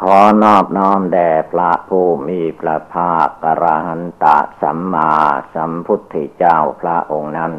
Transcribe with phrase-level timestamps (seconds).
[0.00, 5.12] ขอนอบน้อมแด่พระผู้มีพระภาคกระหันตะสัมมา
[5.54, 7.52] สัมพุทธเจ้าพระองค์นั้น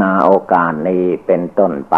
[0.00, 1.96] นาโอกาสนี้เป็นต้นไป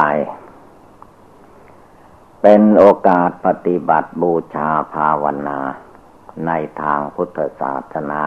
[2.43, 5.59] เป็นโอกาสปฏิบัติบูชาภาวนา
[6.47, 6.51] ใน
[6.81, 8.25] ทางพุทธศาสนา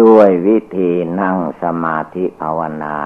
[0.00, 2.96] ด้วยวิธีนั่งสมาธิภาวนา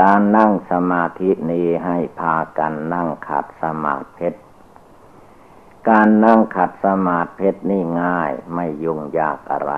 [0.00, 4.28] การนั่งสมาธินี้ให้พากันนั่งขัดสมาธิ
[5.88, 9.72] การนั่งขัดสมาธินี่ง่ายไม่ยุ่งยากอะไร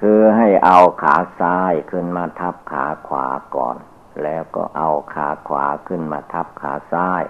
[0.00, 3.76] คือให้เอาขาซ้ายขึ้นมาทับขาขวาก่อน
[4.22, 7.22] แล้วก็เอาขาขวาขึ้นมาทับขาซ้าย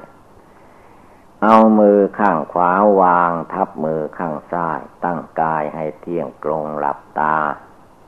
[1.43, 7.37] เอามือข้างขวาวางทับมือข้างซ้าย ตั้งกายให้เที่ยงตรงหลับตา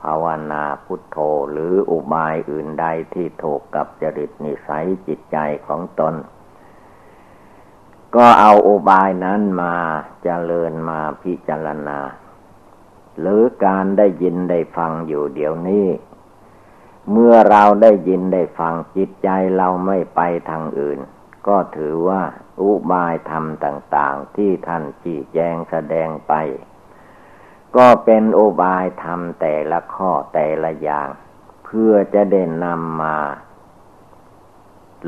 [0.03, 1.17] ภาวนาพุทโธ
[1.51, 5.37] หรืออุบายอื่นใดที่ถูกกับจริตนิสัยจิตใจ
[5.67, 6.15] ของตน
[8.15, 9.75] ก็เอาอุบายนั้นมา
[10.23, 11.99] เจริญมาพิจารณา
[13.19, 15.87] หรือการได้ยินได้ฟังอยู่เดี๋ยวนี้
[17.11, 20.99] เมื่อเราได้ยินได้ฟังจิตใจเราไม่ไปทางอื่น
[21.47, 22.23] ก็ถือว่า
[22.61, 26.33] อุบายธรรมต่าง ๆ ที่ท่านชี้แจงแสดงไป
[27.77, 31.09] ก็เป็นโอบายทำแต่ละข้อแต่ละอย่าง
[31.65, 33.17] เพื่อจะเด่นนำมา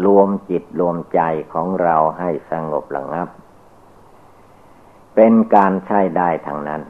[0.05, 1.21] รวมจิตรวมใจ
[1.53, 3.29] ของเราให้สงบระงับ
[5.15, 6.81] เป็นการใช้ได้ทางนั้น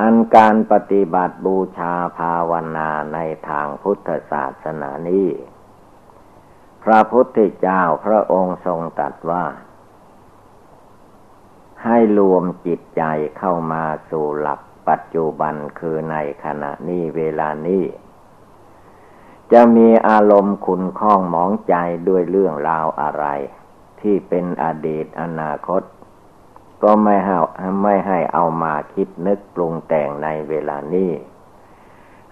[0.00, 5.28] อันการปฏิบัติบูชาภาวนาในทางพุทธศาสนานี้
[6.82, 9.44] พระพุทธเจ้าพระองค์ทรงตรัสว่า
[11.86, 13.02] ให้รวมจิตใจ
[13.38, 17.84] เข้ามาสู่หลักปัจจุบันคือในขณะนี้เวลานี้
[19.52, 21.74] จะมีอารมณ์ขุนข้องมองใจ
[22.08, 23.26] ด้วยเรื่องราวอะไร
[24.00, 25.82] ที่เป็นอดีตอนาคต
[26.82, 27.36] ก็ไม่ให้
[27.82, 31.12] ไม่ให้เอามาคิดนึกปรุงแต่งในเวลานี้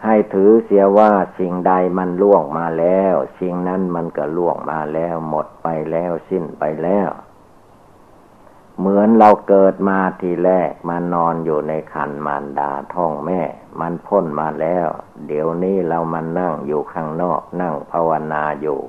[0.05, 7.09] ให้ถือเสียว่าสิ่งใดมันล่วงมาแล้ว สิ่งนั้นมันก็ล่วงมาแล้ว หมดไปแล้วสิ้นไปแล้ว
[8.79, 13.43] เหมือนเราเกิดมาทีแรกมานอนอยู่ในคันมารดาท้องแม่
[13.81, 14.87] มันพ้นมาแล้ว
[15.27, 18.81] เดี๋ยวนี้เรามานั่งอยู่ข้างนอกนั่งภาวนาอยู่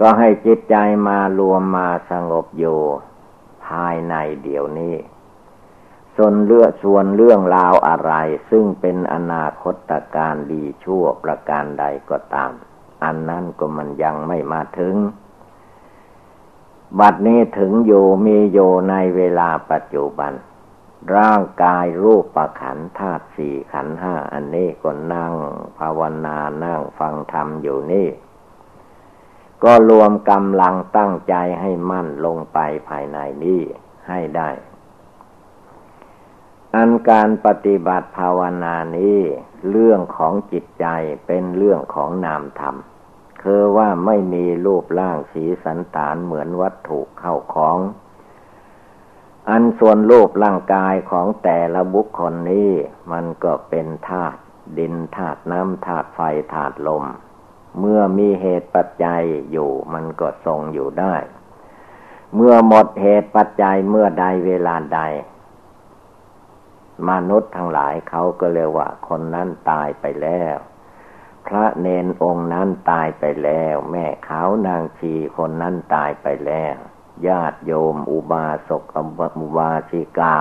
[0.00, 0.76] ก็ให้จิตใจ
[1.08, 2.78] มารวมมาสงบอยู่
[3.66, 4.96] ภายในเดี๋ยวนี้
[6.16, 8.12] ส่วนเรื่อส่วนเรื่องราวอะไร
[8.50, 12.52] ซึ่งเป็นอนาคตการดีชั่วประการใดก็ตาม
[13.04, 14.94] อันนั้นก็มันยังไม่มาถึง
[16.98, 20.32] บัดนี้ถึงอยู่มีอยู่ในเวลาปัจจุบัน
[21.16, 25.34] ร่างกายรูปประขันธาตุสี่ขันห้าอันนี้ก็นั่ง
[25.78, 28.08] ภาวนานั่งฟังธรรมอยู่นี่
[29.64, 33.60] ก็รวมกำลังตั้งใจให้มั่นลงไปภายในนี้
[34.08, 34.50] ให้ได้
[36.74, 39.20] อันการปฏิบัติภาวนานี้
[39.70, 40.86] เรื่องของจิตใจ
[41.26, 42.76] เป็นเรื่องของนามธรรม
[43.42, 47.78] คือว่าไม่มีรูปร่างสีสันฐานเหมือนวัตถุเข้าของ
[49.48, 52.70] อันส่วนรูปร่างกายของแต่ละบุคคลนี้
[53.12, 54.40] มันก็เป็นธาตุ
[54.78, 56.20] ดินธาตุน้ำธาตุไฟ
[56.54, 57.04] ธาตุลม
[57.80, 61.14] เมื่อมีเหตุปัจจัยอยู่มันก็ทรงอยู่ได้
[62.34, 65.00] เมื่อหมดเหตุปัจจัยเมื่อใดเวลาใด
[67.08, 70.56] มนุษย์ทั้งหลายเขาก็เรียกว่าคนนั้นตายไปแล้ว
[71.48, 76.76] พระเนนองค์นั้นตายไปแล้ว แม่ขาวนางชีคนนั้นตายไปแล้ว
[77.26, 80.38] ญาติโยมอุบาสกอุบาสิกา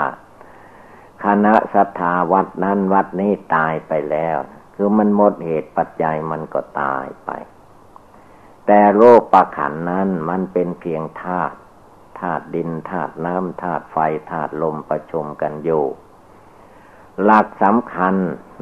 [1.23, 4.37] คณะสัทธาวัดนั้นวัดนี้ตายไปแล้ว
[4.75, 7.29] คือมันหมดเหตุปัจจัยมันก็ตายไป
[8.67, 11.55] แต่โลกประขันนั้นมันเป็นเพียงธาตุ
[12.19, 13.97] ธาตุดินธาตุน้ำธาตุไฟ
[14.31, 15.85] ธาตุลมประชุมกันอยู่
[17.23, 18.15] หลักสำคัญ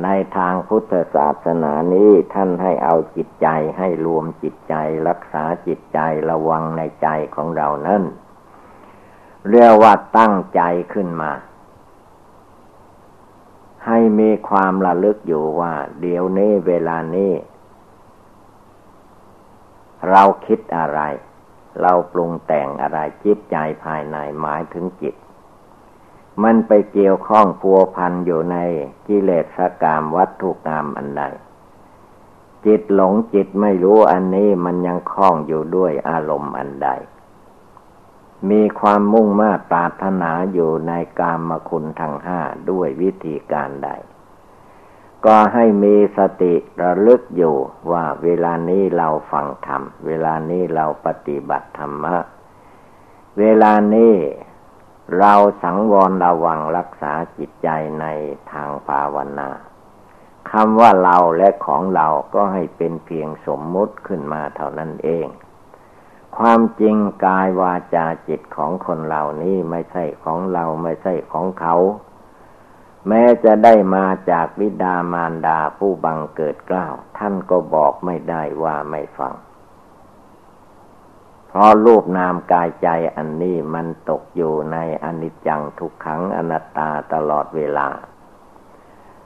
[0.03, 3.47] ในทางพุทธศาสนานี้ท่านให้เอาจิตใจ
[3.77, 4.75] ให้รวมจิตใจ
[5.07, 5.99] รักษาจิตใจ
[6.29, 8.03] ระวังในใจของเรานั่น
[9.49, 10.61] เรียกว่าตั้งใจ
[10.93, 11.31] ขึ้นมา
[13.85, 17.33] ให้มีความระลึกอยู่ว่า เดี๋ยวนี้เวลานี้
[20.09, 20.99] เราคิดอะไร
[21.81, 25.15] เราปรุงแต่งอะไรจิตใจภายในหมายถึงจิต
[26.43, 28.57] มันไปเกี่ยวข้องพัวพันอยู่ใน
[29.07, 31.23] กิเลสกามวัตถุกรรมอันใด
[32.65, 36.89] จิตหลงจิตไม่รู้อันนี้มันยังคล้องอยู่ด้วยอารมณ์อันใด
[38.49, 42.39] มีความมุ่งมา่ปรารถนาอยู่ในกามคุณทั้งห้า
[42.69, 43.89] ด้วยวิธีการใด
[45.25, 47.55] ก็ให้มีสติระลึกอยู่
[47.91, 52.15] ว่าเวลานี้เราฟังธรรม เวลานี้เราปฏิบัติธรรมะ
[53.39, 54.13] เวลานี้
[55.19, 57.69] เราสังวรระวังรักษาจิตใจ
[58.01, 58.05] ใน
[58.51, 59.49] ทางภาวนา
[60.51, 65.27] คำว่าเราและของเราก็ให้เป็นเพียงสมมุติขึ้นมาเท่านั้นเอง
[66.37, 71.75] ความจริงกายวาจาจิตของคนเหล่านี้ไม่ใช่ของเราไม่ใช่ของเขา
[73.07, 79.33] แม้จะได้มาจากวิดามารดาผู้บังเกิดกล้าว ท่านก็บอกไม่ได้ว่าไม่ฟัง
[81.55, 87.89] เพราะรูปนามกายใจอันนี้มันตกอยู่ในอนิจจังทุกขังอนัตตาตลอดเวลา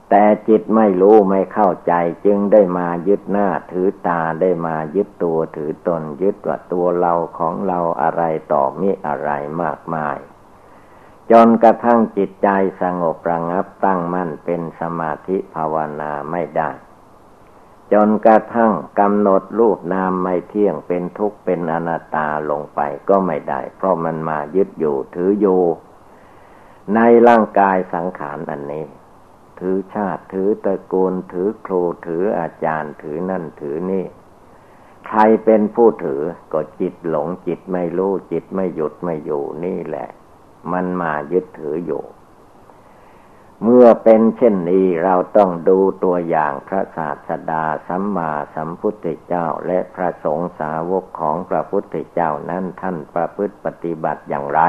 [0.10, 1.94] แต่จิตไม่รู้ไม่เข้าใจ
[2.26, 8.24] จึงได้มายึดหน้าถือตาได้มายึดตัวถือตนยึดว่าตัวเราของเราอะไร
[8.54, 10.18] ต่อมิอะไรมากมาย
[11.32, 12.50] จนกระทั่งจิตใจ
[12.82, 16.72] สงบระงับตั้งมั่นเป็นสมาธิภาวนาไม่ได้
[17.94, 25.62] จนกระทั่งกำหนดรูปนามไม่เที่ยงเป็นทุกข์เป็นอนัตตาลงไปก็ไม่ได้ เพราะมันมายึดอยู่ถืออยู่
[26.96, 28.86] ในร่างกายสังขารอันนี้
[29.60, 34.06] ถือชาติถือตระกูลถือครูถืออาจารย์ถือนั่นถือนี่
[35.08, 36.22] ใครเป็นผู้ถือ
[36.54, 40.08] ก็จิตหลงจิตไม่รู้จิตไม่หยุดไม่อยู่นี่แหละ
[40.72, 42.04] มันมายึดถืออยู่
[43.64, 54.62] เมื่อเป็นเช่นนี้เราต้องดูตัวอย่างพระศาสดาสัมมาสัมพุทธเจ้าและพระสงฆ์สาวกของพระพุทธเจ้านั้นท่านประพฤติปฏิบัติอย่างไร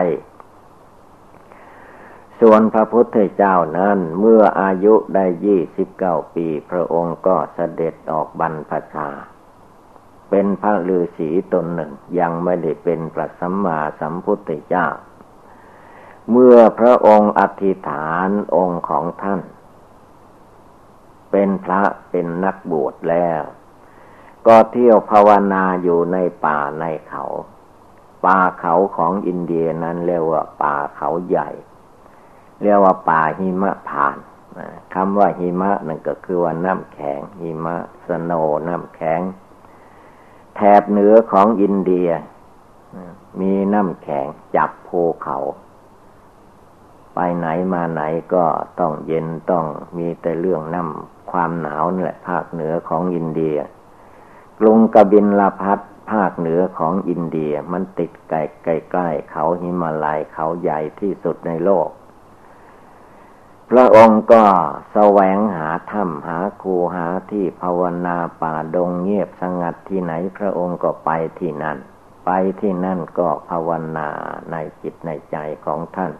[2.41, 9.09] ส่วนพระพุทธเจ้านั้นเมื่ออายุได้ยี่สิบเก้าปี พระองค์ก็เสด็จออกบรรพชา
[10.31, 14.87] เป็นพระฤาษีตนหนึ่งยังไม่ได้เป็นพระสัมมาสัมพุทธเจ้า
[16.31, 19.41] เมื่อพระองค์อธิษฐานองค์ของท่าน
[21.31, 23.41] เป็นพระเป็นนักบวชแล้ว
[24.47, 27.25] ก็เที่ยวภาวนาอยู่ในป่าในเขา
[28.27, 31.51] ป่าเขาของอินเดียนั้นเรียกว่าป่าเขาใหญ่
[32.63, 34.17] เรียกว่าป่าหิมะผ่าน
[34.95, 38.33] คำว่าหิมะนั่นก็คือว่าน้ำแข็งหิมะสโน
[38.69, 39.21] น้ำแข็ง
[40.57, 42.09] แถบเหนือของอินเดีย
[43.41, 45.39] มีน้ำแข็งจับภูเขา
[47.23, 48.03] ไปไหนมาไหน
[48.35, 48.45] ก็
[48.81, 53.57] ต้องเย็นต้องมีแต่เรื่องน้ำความหนาวนี่แหละภาคเหนือของอินเดีย
[54.59, 55.81] กรุงกบินลาพัท
[56.13, 58.43] ภาคเหนือของอินเดียมันติดใกล้
[58.93, 61.89] ใกล้ๆเขาหิมาลัยเขาใหญ่ที่สุดในโลก
[63.71, 64.45] พระองค์ก็
[64.93, 71.79] แสวงหาถ้ำหาคูหาที่ภาวนาป่าดงเงียบสงัดที่ไหนพระองค์ก็ไปที่นั่น
[72.27, 72.31] ไป
[72.61, 74.09] ที่นั่นก็ภาวนา
[74.51, 76.15] ในจิตในใจของท่าน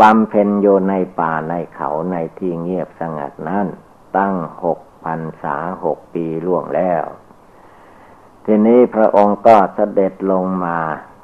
[0.00, 3.66] บำเพ็ญอยู่ในป่าในเขาในที่เงียบสงัดนั้น
[4.16, 7.04] ตั้งหกพันษาหกปีล่วงแล้ว
[8.44, 10.78] ทีนี้พระองค์ก็เสด็จลงมา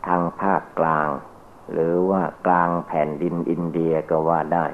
[0.07, 1.09] ทางภาคกลาง
[1.73, 4.67] หรือว่ากลางแผ่นดินอินเดียก็ว่าได้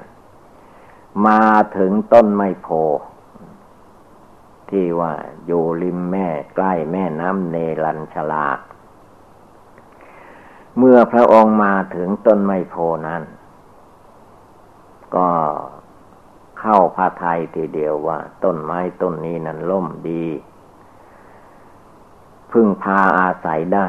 [1.27, 1.43] มา
[1.77, 2.67] ถึงต้นไมโพ
[4.69, 5.13] ที่ว่า
[5.45, 8.47] อยู่ริมแม่ใกล้แม่น้ำเนรัญชลา
[10.77, 12.75] เมื่อพระองค์มาถึงต้นไมโพ
[13.07, 13.23] นั้น
[15.15, 15.29] ก็
[16.59, 20.25] เข้าพาไทยทีเดียวว่า ต้นไม้ต้นนี้นั้นล่มดี
[22.51, 23.87] พึ่งพาอาศัยได้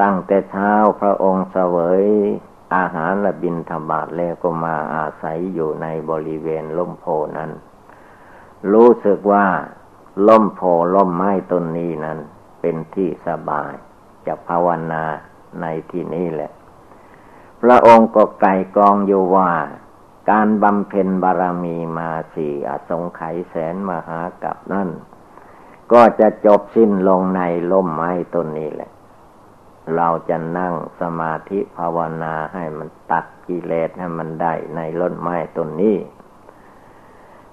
[0.00, 2.04] ตั้งแต่เช้าพระองค์เสวย
[2.74, 7.06] อาหารและบินธบาตแล้วก็มาอาศัยอยู่ในบริเวณล่มโพ
[7.38, 7.50] นั้น
[8.72, 9.46] รู้สึกว่า
[10.28, 10.60] ล่มโพ
[10.94, 12.18] ล่มไม้ต้นนี้นั้น
[12.60, 13.72] เป็นที่สบาย
[14.26, 15.04] จะภาวนา
[15.60, 16.50] ในที่นี้แหละ
[17.62, 19.50] พระองค์ก็ไก่กองอยู่ว่า
[20.30, 24.88] การบำเพ็ญบารมีมาสี่อสงไขยแสนมหากับนั่น
[25.92, 27.40] ก็จะจบสิ้นลงใน
[27.72, 28.90] ล่มไม้ต้นนี้แหละ
[29.96, 35.96] เราจะนั่งสมาธิภาวนาให้มันตัดกิเลสให้มันได้ในล่นไม้ต้นนี้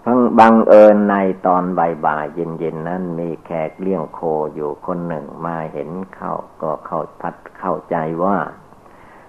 [0.04, 1.64] พังบังเอิญในตอน
[2.06, 4.20] บ่ายๆเย็นๆนั้นมีแขกเลี้ยงโค
[4.56, 8.38] อยู่คนหนึ่งมาเห็นเข้าก็เข้าพัดเข้าใจว่า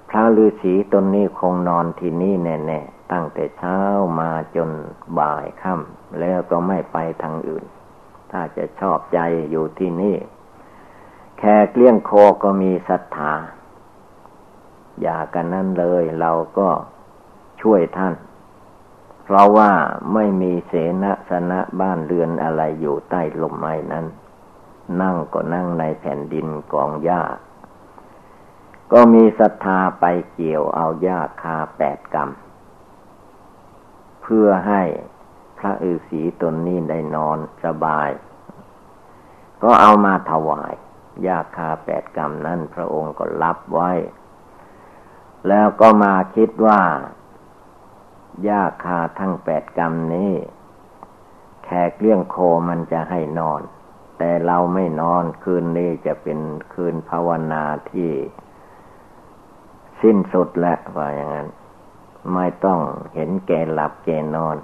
[0.08, 3.80] พระฤาษีตนนี้คงนอนที่นี่แน่ๆ ตั้งแต่เช้า
[4.20, 4.70] มาจน
[5.18, 7.64] บ่ายค่ำแล้วก็ไม่ไปทางอื่น
[8.30, 10.16] ถ้าจะชอบใจอยู่ที่นี่
[11.38, 12.10] แค่เกลี้ยงโค
[12.42, 13.34] ก็มีศรัทธา
[15.00, 16.68] อย่ากันนั้นเลยเราก็
[17.62, 18.14] ช่วยท่าน
[19.24, 19.70] เพราะว่า
[20.14, 24.06] ไม่มีเสนาสนะบ้านเรือนอะไรอยู่ใต้ลมไม้นั้น
[25.00, 27.22] นั่งก็นั่งในแผ่นดินกองหญ้า
[28.92, 32.30] ก็มีศรัทธาไปเกี่ยวเอาหญ้าคาแปดกรรม
[34.34, 34.82] พื่อให้
[35.58, 38.10] พระฤาษีตนนี้ได้นอนสบาย
[39.62, 40.74] ก็เอามาถวาย
[41.26, 43.90] ยาคาแปดกรรมนั้นพระองค์ก็รับไว้
[45.48, 46.82] แล้วก็มาคิดว่า
[48.48, 50.32] ยาคาทั้งแปดกรรมนี้
[51.64, 52.36] แขกเลี้ยงโค
[52.68, 53.60] มันจะให้นอน
[54.18, 56.38] แต่เราไม่นอนคืนนี้จะเป็น
[56.74, 58.10] คืนภาวนาที่
[60.02, 61.48] สิ้นสุดแล้วว่าอย่างนั้น
[62.34, 62.80] ไม่ต้อง
[63.14, 64.56] เห็นแก่หลับแก่นอน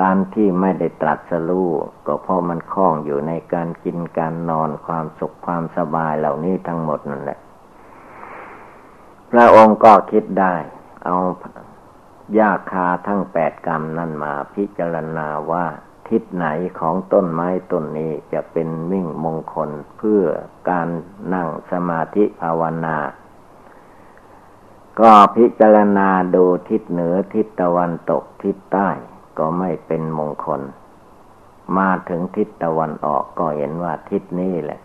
[0.00, 1.70] การที่ไม่ได้ตรัสรู้
[2.06, 7.38] ก็เพราะมันคล้องอยู่ในการกินการนอนความสุขความสบายเหล่านี้ทั้งหมดนั่นแหละ
[9.30, 10.54] พระองค์ก็คิดได้
[11.04, 11.16] เอา
[12.38, 15.64] ยาคาทั้งแปดกรรมนั่นมาพิจารณาว่า
[16.08, 16.46] ทิศไหน
[16.80, 20.22] ของต้นไม้ต้นนี้จะเป็นมิ่งมงคลเพื่อ
[20.70, 20.88] การ
[21.34, 22.96] นั่งสมาธิภาวนา
[25.00, 28.88] ก็พิจารณาดูทิศเหนือทิศตะวันตกทิศใต้
[29.38, 30.60] ก็ไม่เป็นมงคล
[31.78, 34.80] มาถึงทิศตะวันออกก็เห็นว่าทิศนี้แหละ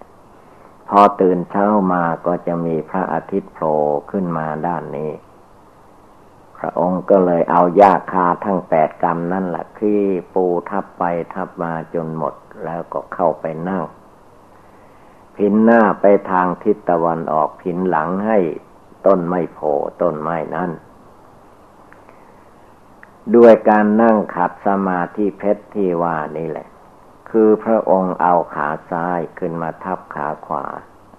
[0.89, 3.77] พอตื่นเช้ามาก็จะมีพระอาทิตย์โผล่
[4.11, 5.11] ขึ้นมาด้านนี้
[6.57, 10.01] พระองค์ก็เลยเอายาคาทั้งแปดกรรมนั่นแหละคือ
[10.33, 12.33] ปูทับไปทับมาจนหมด
[12.65, 13.83] แล้วก็เข้าไปนั่ง
[15.35, 18.39] พินหน้าไปทางทิศตะวันออกพินหลังให้
[19.07, 20.71] ต้นไม้โผล่ต้นไม้นั้น
[23.35, 26.67] ด้วยการนั่งขัดสมาธิเพชรที่ว่านี่แหละ
[27.29, 30.65] คือพระองค์เอาขาซ้ายขึ้นมาทับขาขวา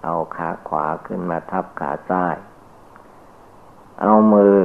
[0.03, 2.35] เอาขาขวาขึ้นมาทับขาซ้าย
[4.01, 4.55] เอามือ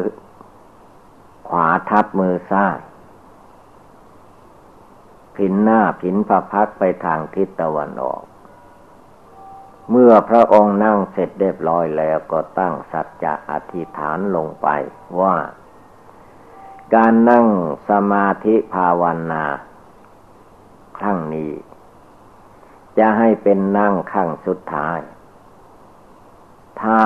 [1.49, 2.78] ขวาทับมือซ้าย
[5.37, 8.23] ผินหน้าผินประพักไปทางทิศตะวันออก
[9.91, 14.69] เมื่อพระองค์นั่งเสร็จเรียบร้อยแล้วก็ตั้งสัจจะอธิษฐานลงไป
[15.21, 15.37] ว่า
[16.95, 17.47] การนั่ง
[17.88, 19.45] สมาธิภาวนา
[20.99, 21.53] ครั้งนี้
[22.99, 24.99] จะให้เป็นนั่งขั้งสุดท้าย
[26.83, 27.03] ถ้า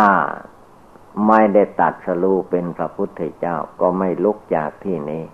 [1.28, 5.24] ไม่ได้ตัดสรูเป็นพระพุทธเจ้าก็ไม่ลุกจากที่นี้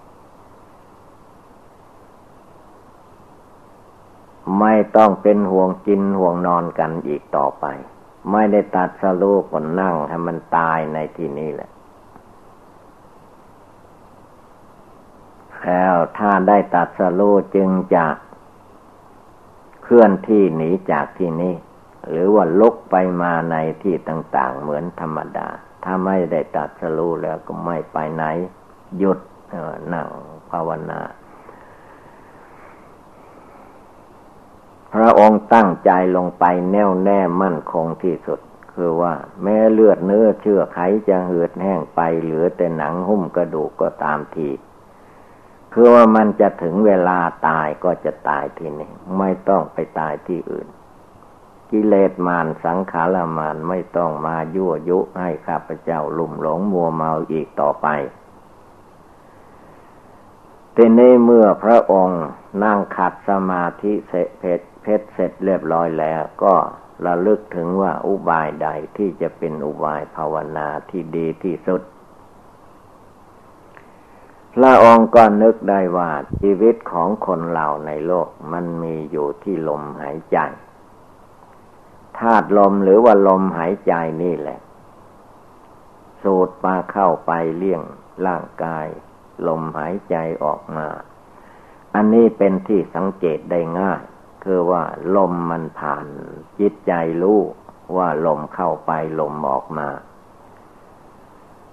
[4.60, 7.64] ไม่ต้องเป็นห่วงกินห่วงนอนกันอีกต่อไป
[8.32, 11.70] ไม่ได้ตัดสรูก็นั่งให้มันตายในที่นี้แหละ
[15.62, 17.20] แล้วถ้าได้ตัดสโล
[17.54, 18.06] จึงจะ
[19.82, 21.54] เคลื่อนที่หนีจากที่นี้
[22.08, 25.48] หรือว่าลุกไปมาในที่ต่าง ๆ เหมือนธรรมดา
[25.84, 28.24] ถ้าไม่ได้ตัดสโลแล้วก็ไม่ไปไหน
[28.98, 29.18] หยุด
[29.92, 30.08] นั่ง
[30.50, 31.00] ภาวนา
[34.94, 38.40] พระองค์ตั้งใจลงไปแน่วแน่มั่นคงที่สุด
[38.74, 44.50] คือว่า แม้เลือดเนื้อเชื่อไขจะเหือดแห้งไป เหลือแต่หนังหุ้มกระดูกก็ตามที
[45.72, 50.68] คือว่ามันจะถึงเวลาตายก็จะตายที่นี่ไม่ต้องไปตายที่อื่น
[51.70, 57.86] กิเลสมารสังขารมารไม่ต้องมายั่วยุให้ข้าพเจ้าลุ่มหลงมัวเมาอีกต่อไป
[60.76, 62.22] ทีนี้เมื่อพระองค์
[62.64, 66.54] นั่งขัดสมาธิเสร็จ เพชรเสร็จเรียบร้อยแล้ว ก็
[67.06, 71.82] ระลึกถึงว่าอุบายใดที่จะเป็นอุบายภาวนาที่ดีที่สุด
[74.54, 76.10] พระองค์ก็นึกได้ว่า
[76.40, 80.38] ชีวิตของคนเราในโลกมันมีอยู่ที่ลมหายใจ
[82.18, 84.58] ธาตุลมหรือว่าลมหายใจนี่แหละ
[86.22, 87.82] สูดมาเข้าไปเลี้ยง
[88.26, 88.86] ร่างกาย
[89.46, 90.88] ลมหายใจออกมา
[91.94, 94.02] อันนี้เป็นที่สังเกตได้ง่าย
[94.44, 94.82] คือว่า
[95.16, 96.06] ลมมันผ่าน
[96.60, 97.40] จิตใจรู้
[97.96, 99.88] ว่าลมเข้าไปลมออกมา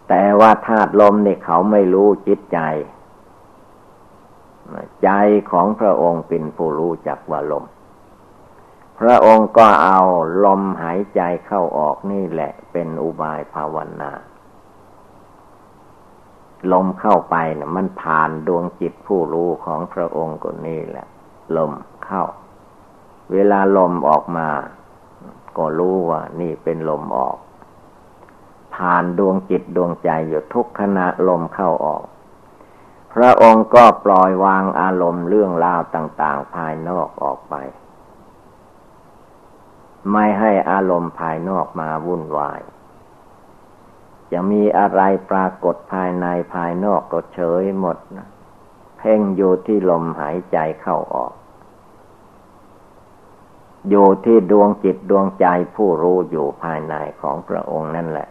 [0.10, 2.60] แต่ว่าธาตุลมเนี่ยเขาไม่รู้จิตใจ
[5.04, 5.10] ใจ
[5.52, 7.66] ของพระองค์เป็นผู้รู้จักว่าลม
[9.00, 10.00] พระองค์ก็เอา
[10.46, 14.12] ลมหายใจเข้าออกนี่แหละเป็นอุบายภาวนา
[16.72, 21.08] ลมเข้าไปนะมันผ่านดวงจิตผู้รู้ของพระองค์ก็นี่แหละ
[21.58, 21.72] ลม
[22.06, 22.24] เข้า
[23.32, 24.48] เวลาลมออกมา
[25.58, 27.38] ก็รู้ว่า นี่เป็นลมออก
[28.76, 32.04] ผ่านดวงจิตดวงใจอยู่ทุกขณะลมเข้าออก
[33.14, 37.56] พระองค์ก็ปล่อยวางอารมณ์เรื่องราวต่าง ๆ ภายนอกออกไป
[40.12, 42.62] ไม่ให้อารมณ์ภายนอกมาวุ่นวาย
[44.32, 47.98] จะมีอะไรปรากฏภายในภายนอกก็เฉยหมด
[48.98, 51.34] เพ่งอยู่ที่ลมหายใจเข้าออก
[53.90, 55.46] อยู่ที่ดวงจิตดวงใจ
[55.76, 58.28] ผู้รู้อยู่ภายในของพระองค์นั่นแหละ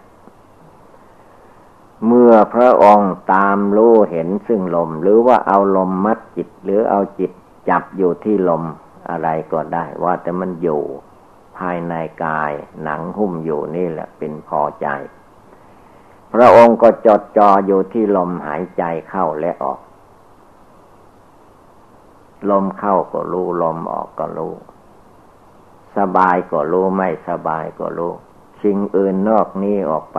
[2.07, 7.33] เมื่อพระองค์ตามรู้เห็นซึ่งลม หรือว่าเอาลมมัดจิต หรือเอาจิต
[7.69, 8.63] จับอยู่ที่ลม
[9.11, 10.83] อะไรก็ได้ ว่าแต่มันอยู่
[11.59, 12.53] ภายในกาย
[12.83, 14.87] หนังหุ้มอยู่นี่แหละเป็นพอใจ
[16.35, 19.81] พระองค์ก็จดจ่ออยู่ที่ลมหายใจเข้าและออก
[22.51, 24.55] ลมเข้าก็รู้ ลมออกก็รู้
[25.99, 28.13] สบายก็รู้ไม่สบายก็รู้
[28.63, 30.19] สิ่งอื่นนอกนี้ออกไป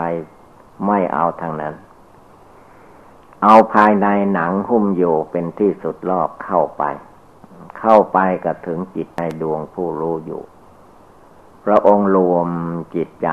[0.88, 1.76] ไม่เอาทางนั้น
[3.44, 6.84] เอาภายในหนังหุ้มอยู่เป็นที่สุดรอบเข้าไป
[7.80, 10.42] เข้าไปก็ถึงจิตในดวงผู้รู้อยู่
[11.66, 12.48] พระองค์รวม
[12.96, 13.30] จิตใจ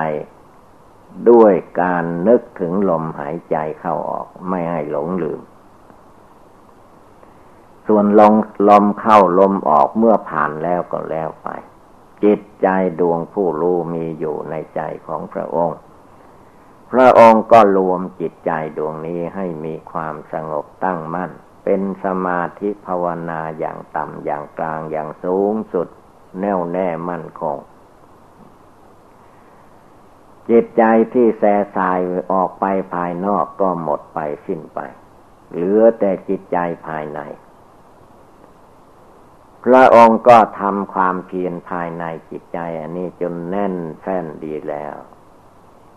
[1.30, 5.40] ด้วยการนึกถึงลมหายใจเข้าออกไม่ให้หลงลืม
[7.86, 8.34] ส่วนลม
[8.68, 11.48] ลมเข้าลมออกเมื่อผ่านแล้วก็แล้วไป
[12.24, 12.68] จิตใจ
[13.00, 15.78] ดวงผู้รู้มีอยู่ในใจของพระองค์
[16.92, 21.30] พระองค์ก็รวมจิตใจดวงนี้ให้มีความสงบตั้งมั่น
[21.64, 25.88] เป็นสมาธิภาวนาอย่างต่ำอย่างกลางอย่างสูงสุด
[26.40, 27.56] แน่วแน่มั่นคง
[30.50, 30.82] จิตใจ
[31.12, 31.44] ที่แส
[31.76, 32.00] สาย
[32.32, 34.78] ออกไปภายนอกก็หมดไปสิ้นไป
[35.52, 37.20] เหลือแต่จิตใจภายใน
[39.64, 44.96] พระองค์ก็ทำความเพียรภายในจิตใจ อันนี้จนแน่นแฟ้นดีแล้ว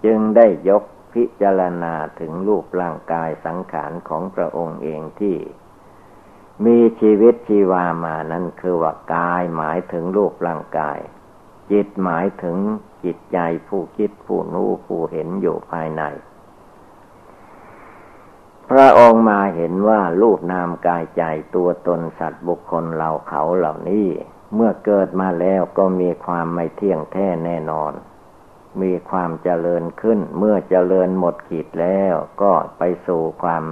[0.04, 5.38] จึงได้ยกพิจารณาถึงรูปร่างกายสังขารของพระองค์เองที่
[6.66, 11.00] มีชีวิตชีวามานั้นคือว่ากายหมายถึงรูปร่างกาย
[11.72, 12.58] จิตหมายถึง
[13.04, 13.38] จิตใจ
[13.68, 16.04] ผู้คิดผู้รู้ผู้เห็นอยู่ภายใน
[18.76, 21.24] พระองค์มาเห็นว่ารูปนามกายใจ
[21.56, 24.08] ตัวตนสัตว์บุคคลเราเขาเหล่านี้
[24.56, 27.94] เมื่อเกิดมาแล้วก็มีความไม่เที่ยงแท้แน่นอน
[28.82, 33.64] มีความเจริญขึ้น เมื่อเจริญหมดขีดแล้วก็ไปสู่ความ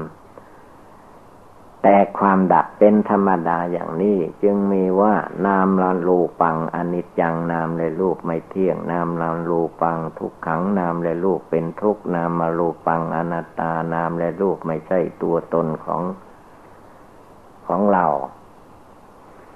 [1.84, 5.14] แต่ความดับเป็นธรรมดาอย่างนี้ จึงมีว่า
[5.46, 16.02] นามลาลูปังอนิจจังนามในรูปไม่เที่ยง นามลาลูปังทุกขังนามในรูปเป็นทุกนามมาลูปังอนัตตานามในรูปไม่ใช่ตัวตนของ
[17.68, 18.06] ของเรา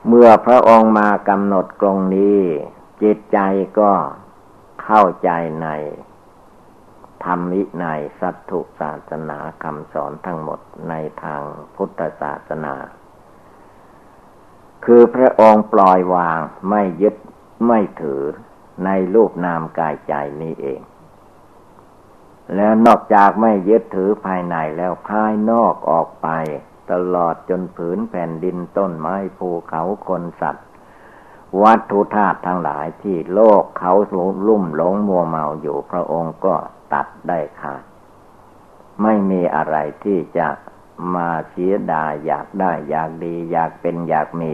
[0.07, 2.41] เมื่อพระองค์มากำหนดกรงนี้
[3.01, 3.39] จิตใจ
[3.79, 3.91] ก็
[4.83, 5.29] เข้าใจ
[5.61, 5.67] ใน
[7.25, 10.59] ธรรมวินัยสัตถุศาสนาคำสอนทั้งหมด
[10.89, 11.41] ในทาง
[11.75, 12.75] พุทธศาสนา
[14.85, 17.15] คือพระองค์ปล่อยวางไม่ยึด
[17.67, 18.23] ไม่ถือ
[18.85, 20.81] ในรูปนามกายใจนี้เอง
[22.55, 26.27] แล้วนอกจากไม่ยึดถือภายในแล้วภายนอกออกไป
[26.91, 30.67] ตลอดจนผืนแผ่นดินต้นไม้ภูเขาคนสัตว์
[31.61, 33.93] วัตถุธาตุทั้งหลายที่โลกเขา
[34.47, 36.55] ลุ่มหลงมัวเมาอยู่พระองค์ก็
[36.93, 37.83] ตัดได้ขาด
[39.03, 40.47] ไม่มีอะไรที่จะ
[41.15, 44.53] มาเสียดายอยากได้อยากดี อยากเป็นอยากมี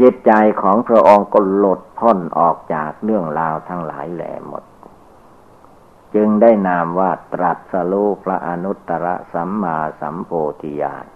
[0.00, 4.64] จิตใจของพระองค์ก็หลุดพ้นออกจากเรื่องราวทั้งหลายแหล่หมด
[6.14, 11.06] จึงได้นามว่าตรัสรู้พระอนุตตรสัมมาสัมโพธิญาณ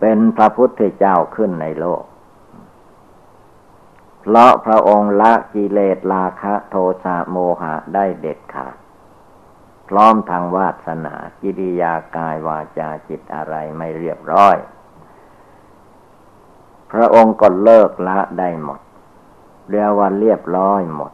[0.00, 2.02] เป็นพระพุทธเจ้าขึ้นในโลก
[4.20, 8.76] เพราะพระองค์ละกิเลสราคะโทสะโมหะได้เด็ดขาด
[9.88, 14.56] พร้อมทางวาสนากิริยากายวาจาจิตอะไรไม่เรียบร้อย
[16.92, 18.80] พระองค์ก็เลิกละได้หมด
[19.70, 21.12] เรียกว่าเรียบร้อยหมด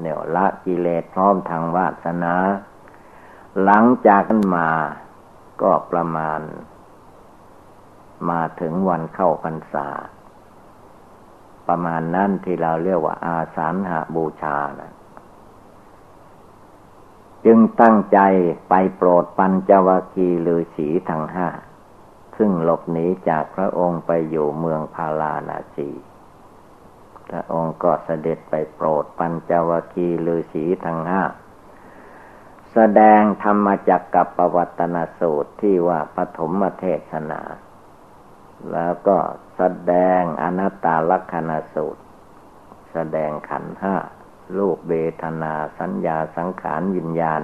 [0.00, 2.34] เนี่ยละกิเลสพร้อมทางวาสนา
[3.64, 4.70] หลังจากนั้นมา
[5.62, 6.40] ก็ประมาณ
[8.30, 9.88] มาถึงวันเข้าพรรษา
[11.72, 14.92] ประมาณนั้นที่เราเรียกว่าอาสาหาบูชานะ
[17.44, 18.18] จึงตั้งใจ
[18.68, 21.48] ไปโปรดปัญจวคีหรือสีทั้งห้า
[22.36, 25.88] ซึ่งหลบหนีจากพระองค์ไปอยู่เมืองพาลานาสี
[27.28, 31.22] พระองค์ก็เสด็จไปโปรดปัญจวคีหรือสีทั้งห้า
[32.72, 37.40] แสดงธรรมจักกับปวัตนสูตรที่ว่าปฐมเทศนา
[38.72, 39.18] แล้วก็
[39.56, 42.02] แสดงอนัตตาลักษณสูตร
[42.92, 43.96] แสดงขันห้า
[44.56, 47.42] รูปเบทนาสัญญาสังขารวิญญาณ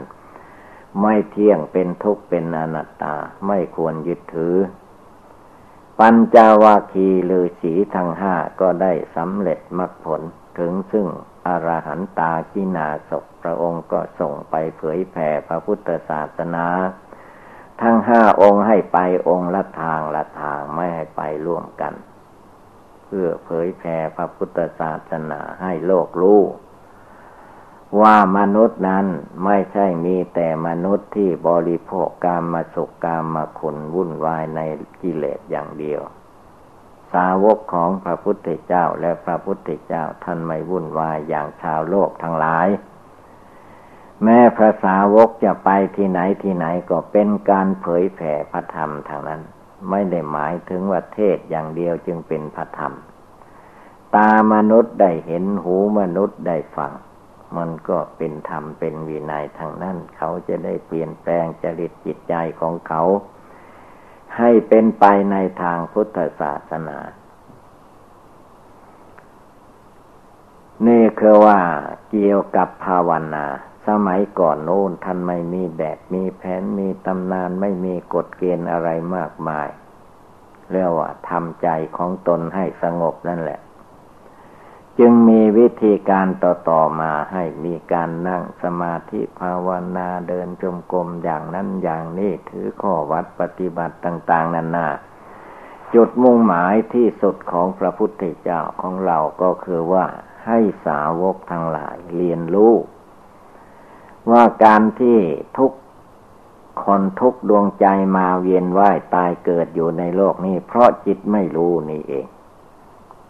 [1.00, 3.14] ไม่เที่ยงเป็นทุกข์เป็นอนัตตา
[3.46, 4.56] ไม่ควรยึดถือ
[6.00, 10.22] ปัญจาวาคีหรือสีทั้งห้าก็ได้สำเร็จมรรคผล
[10.58, 11.06] ถึงซึ่ง
[11.46, 16.66] อรหันตากินาศพระองค์ก็ส่งไปเผยแผ่พระพุทธศาสนา
[17.82, 21.94] ทั้งห้าองค์ให้ไปองค์ละทางละทางไม่ให้ไปร่วมกัน
[23.04, 26.40] เพื่อเผยแผ่พระพุทธศาสนาให้โลกรู้
[28.00, 29.06] ว่ามนุษย์นั้น
[29.44, 34.60] ไม่ใช่มีแต่มนุษย์ที่บริโภคกามมาสุขกามมาขุนวุ่นวายใน
[35.02, 36.00] กิเลสอย่างเดียว
[37.12, 42.68] สาวกของพระพุทธเจ้าและพระพุทธเจ้าท่านไม่วุ่นวายอย่างชาวโลกทั้งหลาย
[44.24, 49.42] แม้พระสาวกจะไปที่ไหนที่ไหนก็เป็นการเผยแผ่พระธรรมทางนั้น
[49.90, 52.92] ไม่ได้หมายถึงว่าเทศอย่างเดียวจึงเป็นพระธรรม
[54.16, 56.92] ตามนุษย์ได้เห็นหูมนุษย์ได้ฟัง
[57.56, 63.02] มันก็เป็นธรรมเป็นวินัยทางนั้น เขาจะได้เปลี่ยนแปลงจริตจิตใจของเขา
[64.36, 66.98] ให้เป็นไปในทางพุทธศาสนา
[70.86, 71.58] นี่คือว่า
[72.10, 73.46] เกี่ยวกับภาวนา
[73.88, 79.68] สมัยก่อนโน้นท่านไม่มีแบบมีแผนมีตำนานไม่มีกฎเกณฑ์อะไรมากมาย
[80.70, 83.60] เรียกว่าทำใจของตนให้สงบนั่นแหละ
[84.98, 94.88] จึงมีวิธีการต่อๆมาให้มีการนั่งสมาธิภาวนาเดินจมกรมอย่างนั้นอย่างนี้ถือข้อวัดปฏิบัติต่าง ๆนานา
[95.94, 100.06] จุดมุ่งหมายที่สุดของพระพุทธเจ้าของเราก็คือว่า
[100.46, 102.74] ให้สาวกทั้งหลายเรียนรู้
[104.30, 105.18] ว่าการที่
[105.58, 105.72] ทุก
[106.84, 107.86] คนทุกดวงใจ
[108.16, 112.26] มาเวียนว่ายตายเกิดอยู่ในโลกนี้ เพราะจิตไม่รู้นี่เอง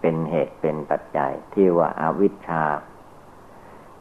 [0.01, 2.65] เป็นเหตุเป็นปัจจัย ที่ว่าอาวิชชา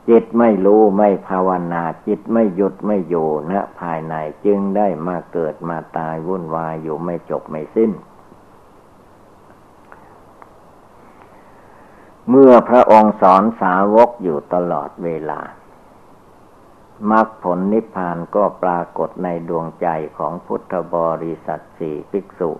[0.09, 7.91] จิตไม่รู้ไม่ภาวนา จิตไม่หยุดไม่อยู่ณภายในจึงได้มาเกิดมาตายวุ่นวายอยู่ไม่จบไม่สิ้น
[12.29, 15.41] เมื่อพระองค์สอนสาวกอยู่ตลอดเวลา
[17.11, 22.51] มรรคผลนิพพานก็ปรากฏในดวงใจของพุทธบริษัทสี่ภิกษุ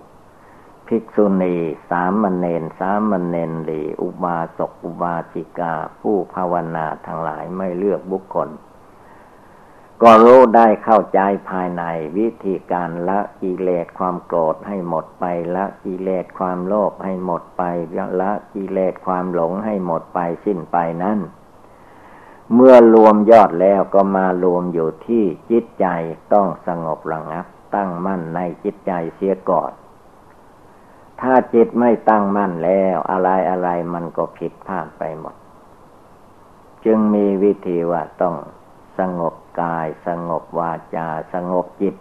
[0.88, 1.56] ภิกษุณี
[1.90, 8.48] สามเณรสามเณรลีอุบาสกอุบาสิกา ผู้ภาวนาทั้งหลายไม่เลือกบุคคล
[10.02, 11.20] ก็รู้ได้เข้าใจ
[11.50, 11.84] ภายใน
[12.16, 15.24] วิธีการละกิเลสความโกรธให้หมดไป
[15.56, 17.62] ละกิเลสความโลภให้หมดไป
[18.20, 21.18] ละกิเลสความหลงให้หมดไปสิ้นไปนั้น
[22.54, 25.86] เมื่อรวมยอดแล้วก็มารวมอยู่ที่จิตใจ
[26.32, 29.72] ต้องสงบระงับ ตั้งมั่นในจิตใจเสียก่อน
[31.20, 35.34] ถ้าจิตไม่ตั้งมั่นแล้ว อะไรอะไรมันก็ผิดพลาดไปหมด
[36.84, 38.36] จึงมีวิธีว่าต้อง
[38.98, 41.94] สงบกาย สงบวาจา สงบจิต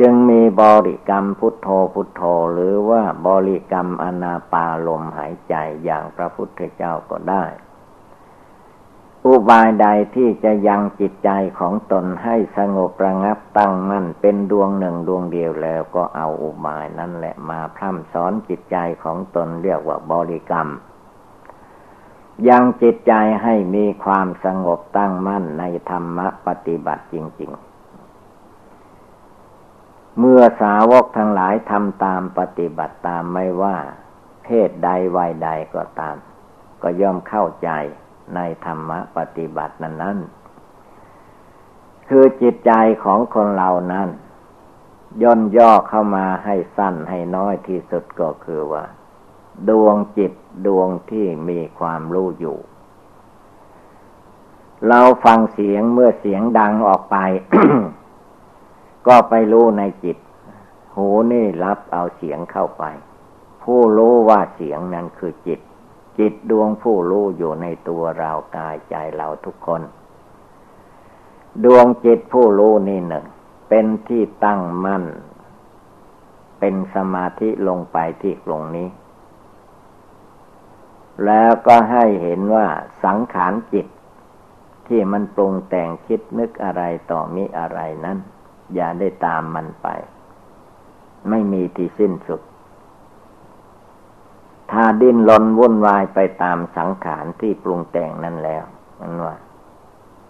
[0.00, 2.22] จึงมีบริกรรมพุทโธพุทโธ
[2.52, 7.44] หรือว่าบริกรรมอนาปาลมหายใจอย่างพระพุทธเจ้าก็ได้
[9.26, 20.68] อุบายใดที่จะยังจิตใจของตนให้สงบระงับตั้งมั่นเป็นดวงหนึ่งดวงเดียวแล้วก็เอาอุบายนั่นแหละมาพร่ำสอนจิตใจของตนเรียกว่าบริกรรม
[22.48, 27.50] ยังจิตใจให้มีความสงบตั้งมั่นในธรรมะปฏิบัติจริง
[29.24, 33.76] ๆเมื่อสาวกทั้งหลายทำตามปฏิบัติตามไม่ว่า
[34.44, 36.16] เพศใดวัยใดก็ตาม
[36.82, 37.70] ก็ย่อมเข้าใจ
[38.34, 40.18] ในธรรมปฏิบัตินั้นนั้น
[42.08, 42.72] คือจิตใจ
[43.04, 44.08] ของคนเรานั้น
[45.22, 48.84] ย่นย่อเข้ามาให้สั้นให้น้อยที่สุดก็คือว่า
[49.68, 50.32] ดวงจิต
[50.66, 52.58] ดวงที่มีความรู้อยู่
[54.88, 57.16] เราฟังเสียงเมื่อเสียงดังออกไป
[59.06, 60.16] ก็ไปรู้ในจิต
[60.94, 62.84] หูนี่รับเอาเสียงเข้าไป
[63.62, 65.60] ผู้รู้ว่าเสียงนั้นคือจิต
[66.20, 69.82] จิตดวงผู้รู้อยู่ในตัวเรากายใจเราทุกคน
[71.64, 73.24] ดวงจิตผู้รู้นี่หนึ่ง
[73.68, 75.04] เป็นที่ตั้งมั่น
[76.58, 78.88] เป็นสมาธิลงไปที่ตรงนี้
[81.24, 82.66] แล้วก็ให้เห็นว่า
[83.04, 83.86] สังขารจิต
[84.88, 88.18] ที่มันปรุงแต่งคิดนึกอะไรต่อมิอะไรนั้น
[88.74, 89.88] อย่าได้ตามมันไป
[91.28, 92.40] ไม่มีที่สิ้นสุด
[94.70, 98.64] ถ้าดิ้นรนวุ่นวายไปตามสังขารที่ปรุงแต่งนั่นแล้ว
[99.00, 99.36] มันว่า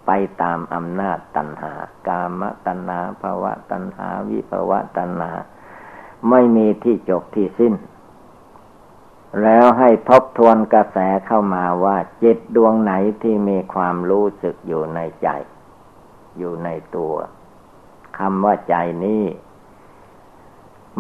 [0.06, 0.10] ไป
[0.42, 1.72] ตามอำนาจตัณหา
[2.08, 5.32] กามตัณหาภาวะตัณหา วิภาวะตัณหา
[6.30, 7.74] ไม่มีที่จบที่สิ้น
[9.42, 15.28] แล้วให้ทบทวนกระแสเข้ามาว่าจิตดวงไหนที่มีความรู้สึกอยู่ในใจ
[16.38, 17.14] อยู่ในตัว
[18.18, 18.74] คำว่าใจ
[19.04, 19.24] นี้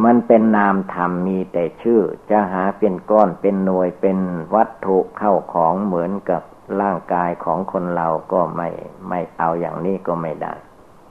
[0.04, 2.00] มันเป็นนามธรรมมีแต่ชื่อ
[2.30, 4.18] จะหาเป็นก้อนเป็นหน่วยเป็น
[4.54, 6.42] วัตถุเข้าของเหมือนกับ
[6.80, 8.68] ร่างกายของคนเราก็ไม่
[9.08, 10.54] ไม่เอาอย่างนี้ก็ไม่ได้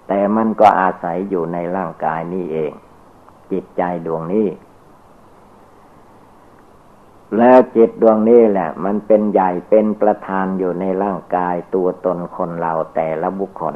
[0.07, 2.71] แต่มันก็อาศัยอยู่ในร่างกายนี้เอง
[3.51, 4.47] จิตใจดวงนี้
[7.37, 13.75] แล้วจิตดวงนี้แหละ มันเป็นใหญ่เป็นประธานอยู่ในร่างกายตัวตนคนเราแต่ละบุคคล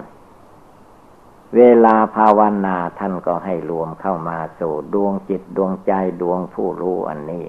[1.58, 7.46] เวลาภาวนาท่านก็ให้รวมเข้ามาสู่ดวงจิตดวงใจดวงผู้รู้อันนี้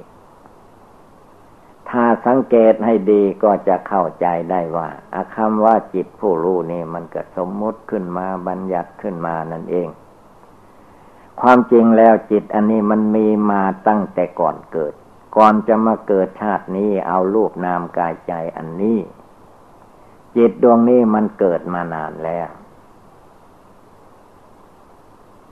[1.88, 9.88] ถ้าสังเกตให้ดีก็จะเข้าใจได้ว่าอาคำว่าจิตผู้รู้นี่มันก็สมมุติขึ้นมาบัญญัติขึ้นมานั่นเอง
[11.40, 14.94] ความจริงแล้วจิตอันนี้มันมีมาตั้งแต่ก่อนเกิด
[15.36, 18.98] ก่อนจะมาเกิดชาตินี้เอารูปนามกายใจอันนี้
[20.36, 22.48] จิตดวงนี้มันเกิดมานานแล้ว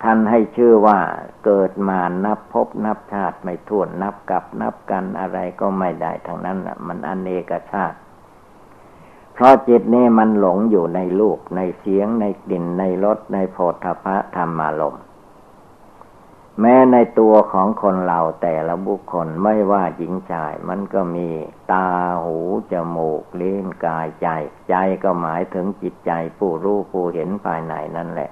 [0.02, 0.98] ท่านให้ชื่อว่า
[1.44, 7.98] เกิดมานับพบนับชาติไม่ท้วนนับกับนับกันอะไรก็ไม่ได้ทั้งนั้นอะมันอเนกชาติ
[9.32, 14.98] เพราะจิตนี่มันหลงอยู่ในลูกในเสียงในกลิ่นในรสในโพธพะธรรมารม
[16.60, 21.28] แม้ในตัวของคนเราแต่ละบุคคลไม่ว่าหญิงชาย มันก็มี
[21.72, 21.88] ตา
[22.24, 22.38] หู
[22.72, 24.28] จมูกเลิ้นกายใจ
[24.68, 28.30] ใจก็หมายถึงจิตใจผู้รู้ผู้เห็นภายในนั่นแหละ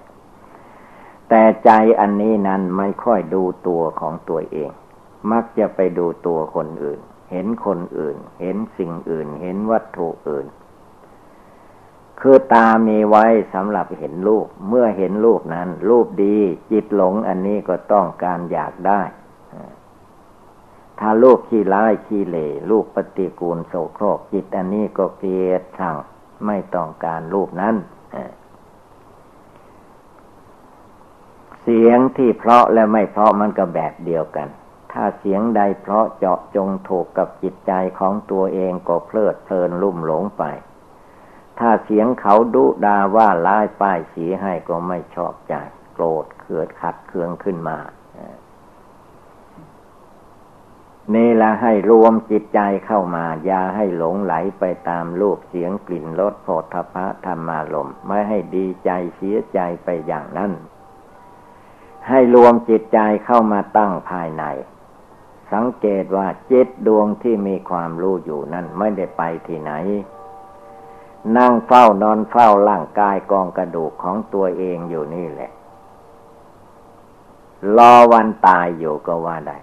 [1.30, 4.70] แต่ใจอันนี้นั้นไม่ค่อยดูตัวของตัวเอง
[5.30, 10.46] มักจะไปดูตัวคนอื่น เห็นคนอื่น เห็นสิ่งอื่น เห็นวัตถุอื่น
[12.20, 16.38] คือตามีไว้สำหรับเห็นรูป เมื่อเห็นรูปนั้น รูปดี
[16.70, 19.02] จิตหลงอันนี้ก็ต้องการอยากได้
[20.98, 25.96] ถ้ารูปขี้ร้ายขี้เหล่รูปปฏิกูลโสโครกจิตอันนี้ก็เกลียดชัง
[26.46, 27.74] ไม่ต้องการรูปนั้น
[28.12, 34.48] เสียงที่เพราะและไม่เพราะมันก็แบบเดียวกัน
[34.92, 40.42] ถ้าเสียงใดเพราะเจาะจงถูกกับจิตใจของตัวเองก็เพลิดเพลินลุ่มหลงไป
[41.58, 45.54] ถ้าเสียงเขาดุดาว่าร้ายป้ายสีให้ก็ไม่ชอบใจ
[45.94, 47.78] โกรธเกิดขัดเคืองขึ้นมา
[51.14, 60.52] นี่ละให้รวมจิตใจเข้ามา อย่าให้หลงไหลไปตามรูปเสียงกลิ่นรสโผฏฐพะธรรมารมไม่ให้ดีใจเสียใจไปอย่างนั้น
[62.10, 64.44] ให้รวมจิตใจเข้ามาตั้งภายใน
[65.52, 69.72] สังเกตว่าจิตดวงที่มีความรู้อยู่นั้นไม่ได้ไปที่ไหน
[71.36, 75.50] นั่งเฝ้านอนเฝ้าร่างกายกองกระดูกของตัวเองอยู่นี่แหละ
[77.76, 79.58] รอวันตายอยู่ก็ว่าได้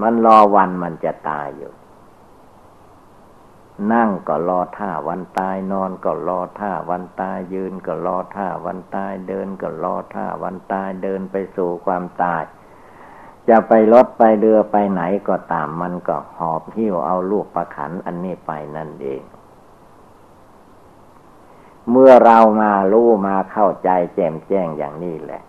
[0.00, 1.72] มันรอวันมันจะตายอยู่
[3.92, 12.42] นั่งก็รอท่าวันตายนอนก็รอท่าวันตายยืนก็รอท่าวันตายเดินก็รอท่าวันตายเดินไปสู่ความตาย
[13.48, 19.22] จะไปรถไปเรือไปไหนก็ตามมันก็หอบหิ้วเอาลูกประขันอันนี้ไปนั่นเอง
[21.90, 25.42] เมื่อเรามารู้มาเข้าใจแจ่มแจ้งอย่างนี้แหละ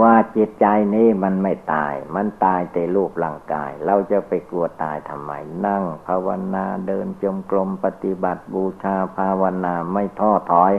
[0.00, 5.32] ว่าจิตใจนี้มันไม่ตาย มันตายแต่รูปร่างกาย เราจะไปกลัวตายทำไม
[5.66, 10.72] นั่ง ภาวนาเดินจมกรมปฏิบัติบูชาภาวนาไม่ท้อถอย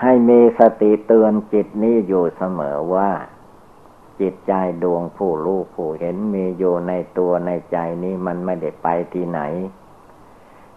[0.00, 3.10] ให้มีสติเตือนจิตนี้อยู่เสมอว่า
[4.20, 9.40] จิตใจดวงผู้รู้ผู้เห็นมีอยู่ในตัวในใจนี้มันไม่ได้ไปที่ไหน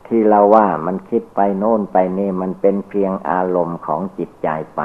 [0.07, 4.81] ที่เราว่ามันคิดไปโน่นไปนี่มันเป็นเพียงอารมณ์ของจิตใจไป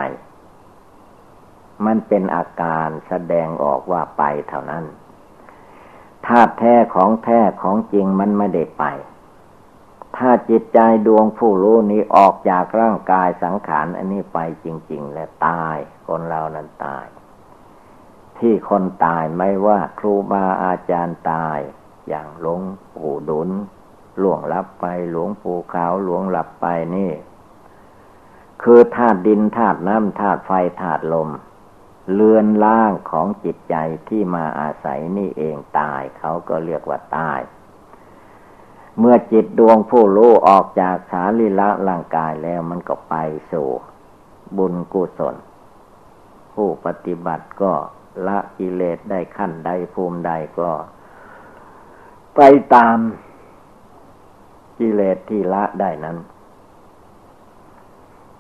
[1.87, 4.85] มันเป็นอาการแสดงออกว่าไปเท่านั้น
[6.27, 8.85] ธาตุแท้ของแท้ของจริงมันไม่ได้ไป
[10.17, 17.07] ถ้าจิตใจดวงผู้รู้นี้ออกจากร่างกายสังขารอันนี้ไปจริง ๆ และตาย คนเรานั้นตาย
[18.39, 21.59] ที่คนตายไม่ว่าครูบาอาจารย์ตาย
[22.09, 22.61] อย่างหลวง
[22.95, 23.51] ปู่ดุล
[24.19, 26.67] หลวงลับไปหลวงปู่ขาวหลวงหลับไป
[26.97, 27.13] นี่
[28.63, 31.29] คือธาตุดินธาตุน้ำธาตุไฟธาตุลม
[32.13, 33.77] เลือนล่างของจิตใจ
[34.09, 37.41] ที่มาอาศัยนี่เองตาย เขาก็เรียกว่าตาย
[38.99, 43.15] เมื่อจิตดวงผู้รู้ออกจากสารีละร่างกายแล้วมันก็ไป
[43.53, 43.69] สู่
[44.57, 45.37] บุญกุศล
[46.55, 47.73] ผู้ปฏิบัติก็
[48.27, 50.71] ละกิเลสได้ขั้นใดภูมิใดก็
[52.37, 52.41] ไป
[52.75, 52.97] ตาม
[54.79, 56.17] กิเลสที่ละได้นั้น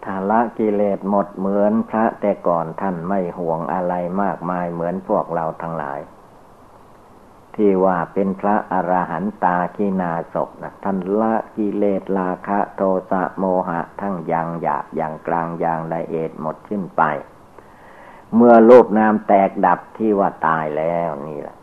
[0.04, 6.00] ถ้าละกิเลสหมดเหมือนพระแต่ก่อนท่านไม่ห่วงอะไรมากมายเหมือนพวกเราทั้งหลาย
[7.56, 17.02] ที่ว่าเป็นพระอระหันตาขีนาศพนะท่านละกิเลสราคะโทสะโมหะทั้งอย่างหยาบอย่างกลางอย่างละเอียดหมดสิ้นไป
[18.34, 21.56] เมื่อรูปนามแตกดับที่ว่าตายแล้วนี่แหละ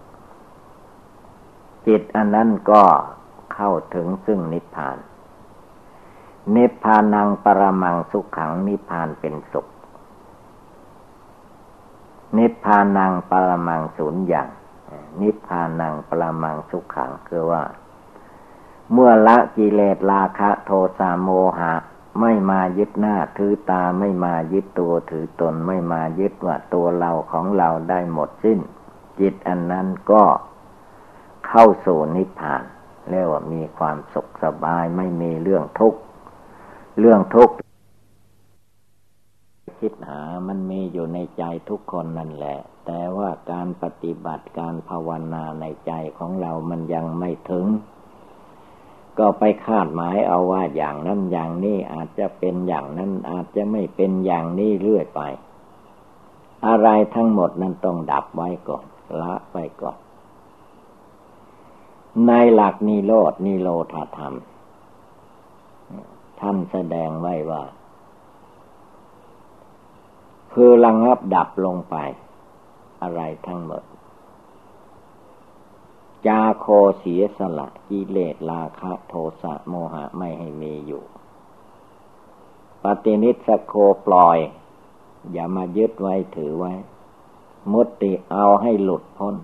[1.87, 2.83] จิตอันนั้นก็
[3.53, 4.97] เข้าถึงซึ่งนิพพาน
[6.55, 9.67] นิพพานังปรมังสุขขังนิพพานเป็นสุข
[12.37, 14.49] นิพพานังปรมังศูนย์อย่าง
[15.21, 17.63] นิพพานังปรมังสุขขังคือว่า
[18.91, 21.73] เมื่อละกิเลสราคะโทสะโมหะ
[22.19, 28.59] ไม่มายึดหน้าถือตาไม่มายึดตัวถือตนไม่มายึดว่าตัวเราของเราได้หมดสิ้น
[29.19, 30.23] จิตอันนั้นก็
[31.47, 32.63] เข้าสู่นิพพาน
[33.09, 35.99] เรียกว่ามีความสุขสบายไม่มีเรื่องทุกข์
[37.01, 37.55] เรื่องทุกข์
[39.79, 47.65] คิดหามันมีอยู่ในใจทุกคนนั่นแหละ แต่ว่าการปฏิบัติการภาวนาในใจของเรามันยังไม่ถึง
[49.19, 55.21] ก็ไปคาดหมายเอาว่าอย่างนั้นอย่างนี้อาจจะเป็นอย่างนั้นอาจจะไม่เป็นอย่างนี้เรื่อยไป
[56.67, 58.85] อะไรทั้งหมดนั้นต้องดับไว้ก่อน
[59.21, 59.97] ละไว้ก่อน
[62.27, 64.35] ในหลักนิโรดนิโรธาธรรม
[66.41, 67.63] ท่านแสดงไว้ว่า
[70.53, 71.95] คือระงับดับลงไป
[73.01, 73.83] อะไรทั้งหมด
[76.27, 76.65] จาโค
[76.99, 81.03] เสียสละกิเลสราคะโทสะโมหะไม่ให้มีอยู่
[82.83, 83.73] ปฏินิสโค
[84.05, 84.37] ปล่อย
[85.31, 86.73] อย่ามายึดไว้ถือไว้
[87.71, 89.35] มุติเอาให้หลุดพ้น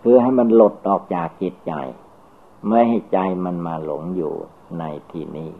[0.00, 1.72] เพื่อให้มันหลุดออกจากจิตใจ
[2.68, 4.34] ไม่ให้ใจมันมาหลงอยู่
[4.78, 5.50] ในที่นี้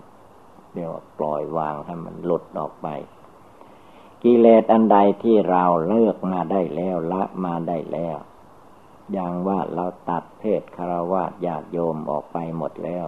[0.73, 2.89] เรียกว่าปล่อยวางให้มันหลุดออกไป
[4.23, 8.17] กิเลสอันใดที่เราเลิกมาได้แล้วละมาได้แล้ว
[9.13, 13.07] อย่างว่าเราตัดเพศคารวะญาติโยมออกไปหมดแล้ว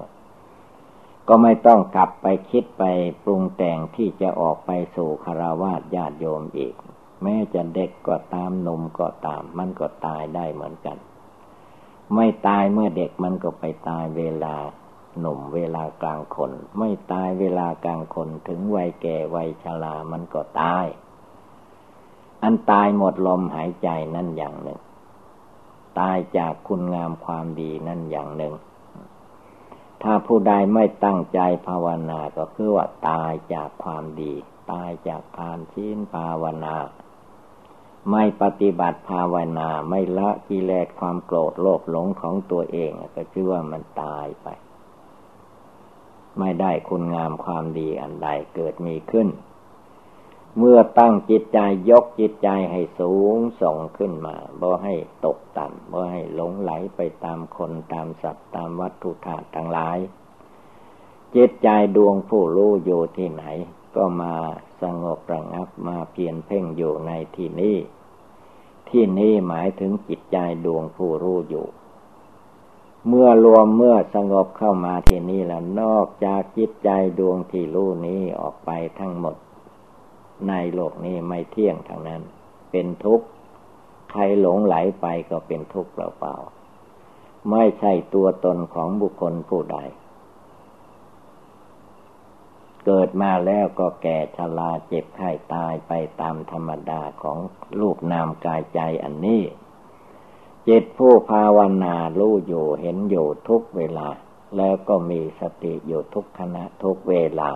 [1.28, 2.84] ก็ไม่ต้องกลับไปคิดไป
[3.24, 6.74] ปรุงแต่งที่จะออกไปสู่คารวะญาติโยมอีก
[7.22, 10.98] แม้จะเด็กก็ตามหนุ่มก็ตาม มันก็ตายได้เหมือนกัน
[12.14, 14.56] ไม่ตายเมื่อเด็กมันก็ไปตายเวลา
[15.20, 20.86] หนุ่มเวลากลางคน ไม่ตายเวลากลางคนถึงวัยแก่วัยชรามันก็ตาย
[22.42, 24.80] อันตายหมดลมหายใจนั่นอย่างหนึ่ง
[25.98, 28.54] ตายจากคุณงามความดีนั่นอย่างหนึ่ง
[30.02, 34.32] ถ้าผู้ใดไม่ตั้งใจภาวนาก็คือว่าตายจากความดี
[34.72, 36.76] ตายจากทานชีนภาวนา
[38.10, 44.48] ไม่ปฏิบัติภาวนาไม่ละกิเลสความโกรธโลภหลงของตัวเอง ก็ชื่อว่ามันตายไป
[46.38, 49.28] ไม่ได้คุณงามความดีอันใดเกิดมีขึ้น
[50.58, 51.58] เมื่อตั้งจิตใจ
[51.90, 59.98] ยกจิตใจให้สูงส่งขึ้นมาบ่ให้ตกต่ำบ่ให้หลงไหลไปตามคนตามสัตว์ตามวัตถุธาตุทั้งหลาย
[61.36, 63.44] จิตใจดวงผู้รู้อยู่ที่ไหน
[63.96, 64.34] ก็มา
[64.82, 67.76] สงบระงับมาเพียนเพ่งอยู่ในที่นี้
[68.88, 71.66] ที่นี้หมายถึงจิตใจดวงผู้รู้อยู่
[73.08, 76.88] เมื่อรวมเมื่อสงบเข้ามาที่นี้แล้วนอกจากจิตใจ
[77.18, 79.36] ดวงที่รู้นี้ออกไปทั้งหมด
[80.48, 82.22] ในโลกนี้ไม่เที่ยงทางนั้น
[82.70, 83.26] เป็นทุกข์
[84.10, 89.78] ใครหลงไหลไปก็เป็นทุกข์เปล่าๆไม่ใช่ตัวตนของบุคคลผู้ใด
[92.84, 97.38] เกิดมาแล้วก็แก่ชราเจ็บไข้ตายไปตามธรรมดาของ
[97.80, 99.42] รูปนามกายใจอันนี้
[100.68, 104.08] จิตผู้ภาวนารู้อยู่เห็นอยู่ทุกเวลา
[104.56, 107.50] แล้วก็มีสติอยู่ทุกขณะทุกเวลา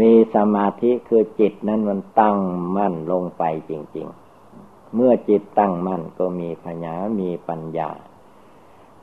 [0.00, 2.38] มีสมาธิคือจิตนั้นมันตั้ง
[2.76, 4.08] มั่นลงไปจริง
[4.50, 7.90] ๆ เมื่อจิตตั้งมั่นก็มีปัญญามีปัญญา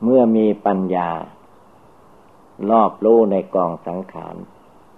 [0.03, 1.09] เมื่อมีปัญญา
[2.69, 4.35] รอบรู้ในกองสังขาร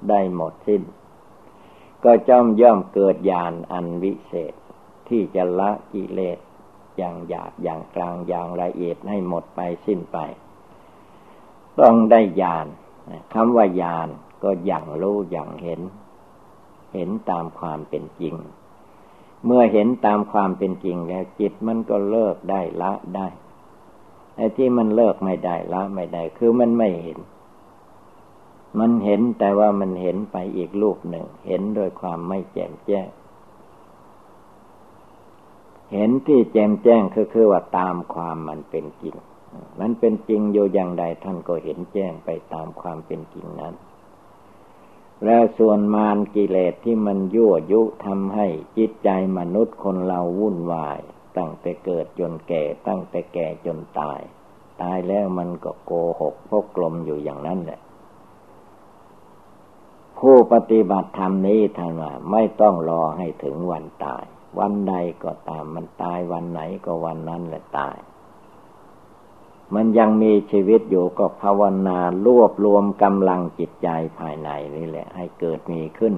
[0.09, 0.83] ได้หมดสิ้น
[2.03, 4.53] ก็จอมย่อมเกิดญาณอันวิเศษ
[5.07, 6.39] ที่จะละกิเลส
[7.01, 10.17] อย่างหยาบอย่างกลางอย่างละเอียดให้หมดไปสิ้นไป
[11.79, 12.67] ต้องได้ญาณ
[13.33, 14.07] คำว่าญาณ
[14.43, 15.81] ก็อย่างรู้อย่างเห็น
[16.93, 18.35] เห็นตามความเป็นจริง
[19.45, 23.27] เมื่อเห็นตามความเป็นจริงแล้วจิตมันก็เลิกได้ละได้
[24.35, 27.19] ไอ้ที่มันเลิกไม่ได้ละไม่ได้ คือมันไม่เห็น
[28.79, 33.07] มันเห็นแต่ว่ามันเห็นไปอีกรูปหนึ่ง เห็นโดยความไม่แจ่มแจ้ง
[35.91, 39.15] เห็นที่แจ่มแจ้งคือคือว่าตามความมันเป็นจริง
[39.79, 43.73] มันเป็นจริงอยู่อย่างใดท่านก็เห็นแจ้งไปตามความเป็นจริงนั้น
[45.25, 50.99] แล้วส่วนมารกิเลสที่มันยั่วยุทำให้จิตใจมนุษย์คนเราวุ่นวาย
[51.37, 54.19] ตั้งแต่เกิดจนแก่ ตั้งแต่แก่จนตาย
[54.81, 57.79] ตายแล้วมันก็โกหกพกกลมอยู่อย่างนั้นแหละ
[60.19, 64.25] ผู้ปฏิบัติธรรมนี้ท่านว่าไม่ต้องรอให้ถึงวันตาย
[64.59, 67.97] วันใดก็ตามมันตายวันไหนก็วันนั้นแหละตาย
[69.75, 73.89] มันยังมีชีวิตอยู่ก็ภาวนารวบรวมกำลังจิตใจ
[74.19, 76.15] ภายในนี่แหละ ให้เกิดมีขึ้น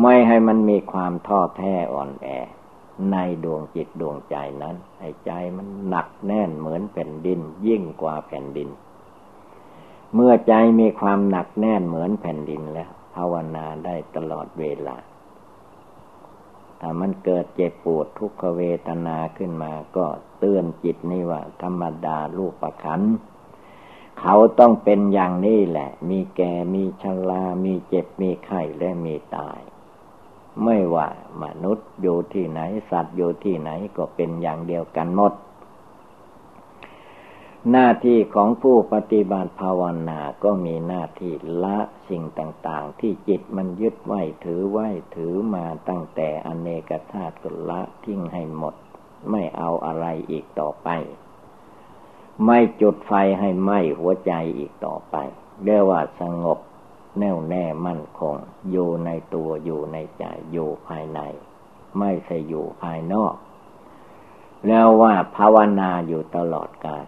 [0.00, 2.28] ไม่ให้มันมีความท้อแท้อ่อนแอ
[3.10, 8.68] ในดวงจิตดวงใจนั้น ให้ใจมันหนักแน่นเหมือนแผ่นดิน ยิ่งกว่าแผ่นดิน
[10.14, 14.96] เมื่อใจมีความหนักแน่นเหมือนแผ่นดินแล้ว ภาวนาได้ตลอดเวลา
[16.80, 20.06] ถ้ามันเกิดเจ็บปวดทุกขเวทนาขึ้นมา ก็
[20.38, 23.02] เตือนจิตนี่ว่า ธรรมดาลูกประคัน
[24.20, 29.60] เขาต้องเป็นอย่างนี้แหละ มีแก่มีชรามีเจ็บมีไข้และมีตาย
[30.64, 31.08] ไม่ว่า
[31.42, 32.60] มนุษย์อยู่ที่ไหน
[32.90, 35.32] สัตว์อยู่ที่ไหนก็เป็นอย่างเดียวกันหมด
[37.70, 41.32] หน้าที่ของผู้ปฏิบัติภาวนาก็มีหน้าที่
[41.64, 48.74] ละสิ่งต่าง ๆ ที่จิตมันยึดไว้ถือไว้ถือมาตั้งแต่อเนกธาตุก็ละทิ้งให้หมด
[49.30, 50.88] ไม่เอาอะไรอีกต่อไป
[52.44, 55.16] ไม่จุดไฟให้ไหม้หัวใจอีกต่อไป
[55.64, 56.58] เรียกว่าสงบ
[57.18, 58.34] แน่วแน่มั่นคง
[58.70, 61.20] อยู่ในตัวอยู่ในใจอยู่ภายใน
[61.98, 63.34] ไม่ใช่อยู่ภายนอก
[64.66, 67.06] แล้วว่าภาวนาอยู่ตลอดกาล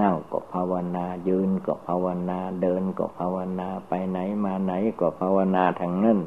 [0.00, 6.18] นั่งก็ภาวนายืนก็ภาวนาเดินก็ภาวนาไปไหนมาไหนก็ภาวนาทางนั้น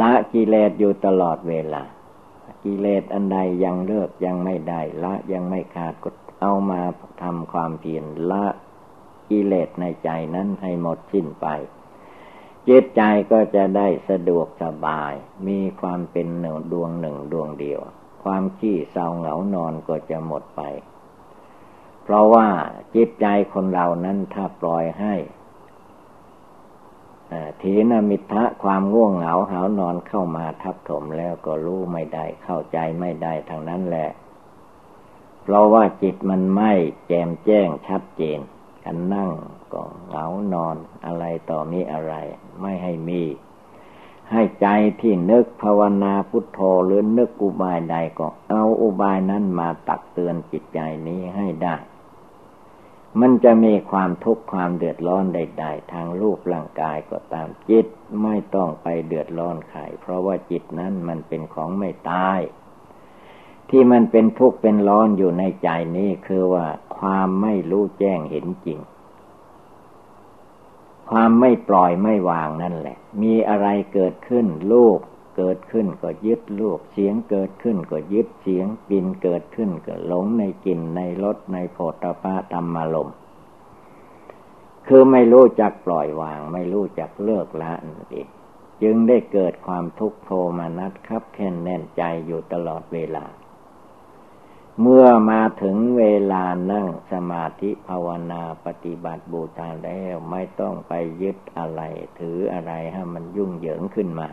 [0.00, 1.82] ละกิเลสอยู่ตลอดเวลา
[2.64, 6.10] กิเลสอันใดยังเลิกยังไม่ได้ ละยังไม่ขาดก็
[6.40, 6.80] เอามา
[7.22, 8.44] ทำความเพียรละ
[9.30, 11.46] กิเลสในใจนั้นให้หมดสิ้นไป
[12.68, 13.02] จิตใจ
[13.32, 15.12] ก็จะได้สะดวกสบาย
[15.46, 17.80] มีความเป็นหนึ่งดวงหนึ่งดวงเดียว
[18.24, 20.62] ความขี้เศร้าเหงานอนก็จะหมดไป
[22.06, 22.48] เพราะว่า
[22.94, 25.14] จิตใจคนเรานั้นถ้าปล่อยให้
[27.62, 34.08] ถีนมิทะความง่วงเหงาหานอนเข้ามาทับถมแล้วก็รู้ไม่ได้เข้าใจไม่ได้ทางนั้นแหละ
[35.42, 36.72] เพราะว่าจิตมันไม่
[37.06, 38.38] แจมแจ้งชัดเจน
[38.84, 39.30] กันนั่ง
[39.72, 40.76] ก็เหงานอน
[41.06, 42.14] อะไรต่อมีอะไร
[42.60, 43.22] ไม่ให้มี
[44.30, 44.68] ให้ใจ
[45.00, 51.74] ที่นึกภาวนาพุทโธหรือนึกอุบายใดก็เอาอุบายนั้นมาตักเตือนจิตใจนี้ให้ได้
[53.20, 57.86] มันจะมีความทุกข์ความเดือดร้อนใด ๆ ทางรูปร่างกายก็ตามจิต
[58.22, 62.40] ไม่ต้องไปเดือดร้อนใครเพราะว่าจิตนั้นมันเป็นของไม่ตาย
[63.70, 66.66] ที่มันเป็นทุกข์เป็นร้อนอยู่ในใจนี้คือว่า
[66.98, 68.78] ความไม่รู้แจ้งเห็นจริง
[71.10, 75.00] ความไม่ปล่อยไม่วางนั่นแหละ มีอะไรเกิดขึ้นรูป
[75.36, 83.10] เกิดขึ้นก็ยึดรูปเสียงเกิดขึ้นก็ยึดเสียงกลิ่นเกิดขึ้นก็หลงในกลิ่นในรสในโผฏฐะธรรมารม
[84.86, 88.28] คือไม่รู้จักปล่อยวาง ไม่รู้จักเลิกละนั่นเอง
[88.82, 93.26] จึงได้เกิดความทุกข์โทมนัดครับแค่นแน่นใจอยู่ตลอดเวลา
[94.80, 101.82] เมื่อมาถึงเวลานั่งสมาธิภาวนาปฏิบัติบูชาแล้วไม่ต้องไปยึดอะไร
[102.18, 104.28] ถืออะไรให้มันยุ่งเหยิงขึ้นมา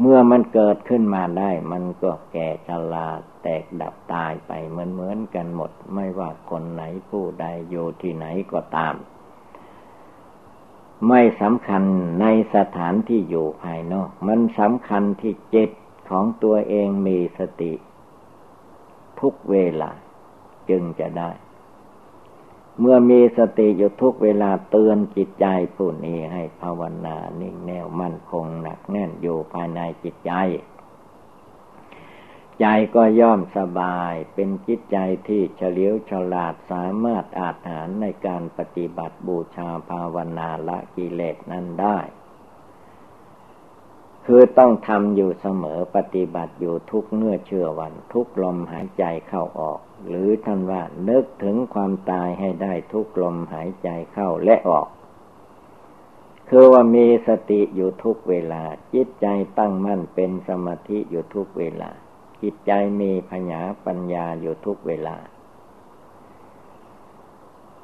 [0.00, 3.08] เมื่อมันเกิดขึ้นมาได้ มันก็แก่ชรา
[3.42, 8.94] แตกดับตายไปเหมือนเหมือนกันหมด ไม่ว่าคนไหนผู้ใดอยู่ที่ไหนก็ตาม
[11.08, 11.82] ไม่สำคัญ
[12.20, 15.70] ในสถานที่อยู่ภายนอก มันสำคัญที่จิต
[16.10, 17.72] ของตัวเองมีสติ
[19.20, 19.90] ทุกเวลา
[20.70, 21.30] จึงจะได้
[22.80, 25.46] เมื่อมีสติอยู่ทุกเวลาเตือนจิตใจ
[25.76, 30.32] ผู้นี้ให้ภาวนานิ่งแน่วมั่นคงหนักแน่นอยู่ภายในจิตใจ
[32.60, 34.96] ใจก็ย่อมสบายเป็นจิตใจ
[35.28, 41.98] ที่เฉลียวฉลาดสามารถอาจหารในการปฏิบัติบูชาภาวนาละกิเลสนั้นได้
[44.26, 54.88] คือต้องทำอยู่เสมอปฏิบัติอยู่ทุกเมื่อเชื่อวันทุกลมหายใจเข้าออก หรือท่านว่านึกถึงความตายให้ได้ทุกลมหายใจเข้าและออก
[56.48, 58.62] คือว่ามีสติอยู่ทุกเวลา
[58.94, 59.26] จิตใจ
[59.58, 61.90] ตั้งมั่นเป็นสมาธิอยู่ทุกเวลา
[62.42, 65.16] จิตใจมีพญาปัญญาอยู่ทุกเวลา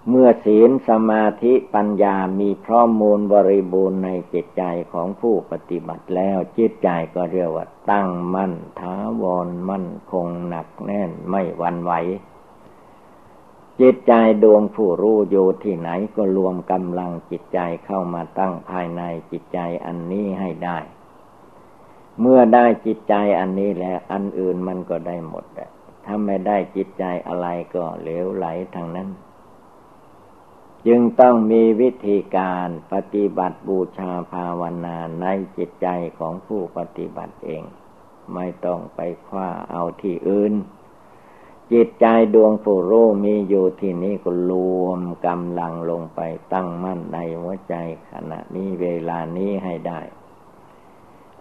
[0.09, 11.93] เมื่อศีลสมาธิปัญญามีพร้อมมูลบริบูรณ์ในจิตใจของผู้ปฏิบัติแล้วจิตใจก็เรียกว่าตั้งมั่นท้าวรมั่นคงหนักแน่นไม่วันไหว
[13.81, 20.79] จิตใจดวงผู้รู้อยู่ที่ไหนก็รวมกำลังจิตใจเข้ามาตั้งภายในจิตใจอันนี้ให้ได้
[22.21, 25.45] เมื่อได้จิตใจอันนี้แล้วอันอื่นมันก็ได้หมด
[26.05, 29.09] ถ้าไม่ได้จิตใจอะไรก็เหลวไหลทางนั้น
[30.87, 35.27] จึงต้องมีวิธีการปฏิบัติบูชาภาวนาใน
[35.57, 35.87] จิตใจ
[36.19, 37.63] ของผู้ปฏิบัติเอง
[38.35, 40.55] ไม่ต้องไปคว้าเอาที่อื่น
[41.73, 44.53] จิตใจดวงผู้รู้มีอยู่ที่นี้ก็ร
[44.83, 46.21] วมกำลังลงไป
[46.53, 47.75] ตั้งมั่นในหัวใจ
[48.11, 50.01] ขณะนี้เวลานี้ให้ได้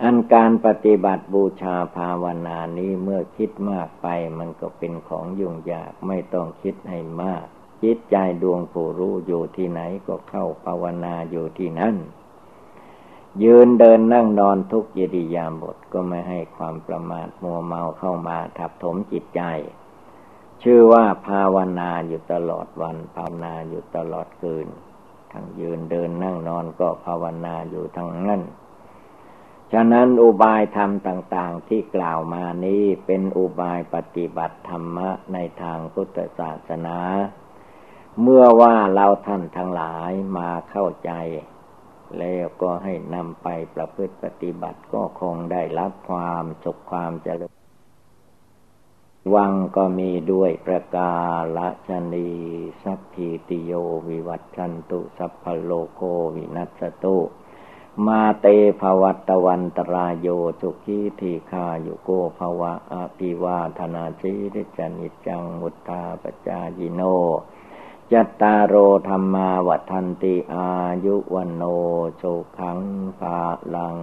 [0.03, 4.07] อันการปฏิบัติบูชาภาวนานี้เมื่อคิดมากไป
[4.39, 7.45] มันก็เป็นของยุ่งยากไม่ต้องคิดให้มาก
[7.83, 11.95] จิตใจดวงผู้รู้อยู่ที่ไหนก็เข้าภาวนาอยู่ที่นั่น
[13.43, 19.41] ยืนเดินนั่งนอนทุกยิริยามบทก็ไม่ให้ความประมาทมัวเมาเข้ามาทับถมจิตใจ
[20.63, 24.67] ชื่อว่าภาวนาอยู่ตลอดวันภาวนาอยู่ตลอดคืน
[25.31, 28.41] ทั้งยืนเดินนั่งนอนก็ภาวนาอยู่ทั้งนั้น
[29.73, 36.97] ฉะนั้นอุบายธรรมต่างๆที่กล่าวมานี้เป็นอุบายปฏิบัติธรรมะในทางพุทธศาสนา
[38.19, 41.11] เมื่อว่าเราท่านทั้งหลายมาเข้าใจ
[42.19, 47.51] แล้วก็ให้นำไปประพฤติปฏิบัติก็คงได้รับความสุขความเจริญ
[49.35, 51.13] วังก็มีด้วยประกา
[51.57, 52.29] ละชนี
[52.83, 53.71] สัพพิติโย
[54.09, 56.01] วิวัตชันตุ สัพพโลโก
[56.35, 57.17] วินัสตุ
[58.07, 58.45] มาเต
[58.79, 60.27] ภวัตวันตรายโย
[60.61, 67.01] สุขีทีคาโยโกภวะอภิวาธนาชิริจนิจังมุตตาปจายิโน
[68.15, 68.75] จัตตารโอ
[69.07, 70.69] ธรรมาวัฏันติอา
[71.05, 71.63] ยุวันโน
[72.17, 72.23] โช
[72.57, 72.79] ขัง
[73.19, 73.39] ภา
[73.75, 73.97] ลัง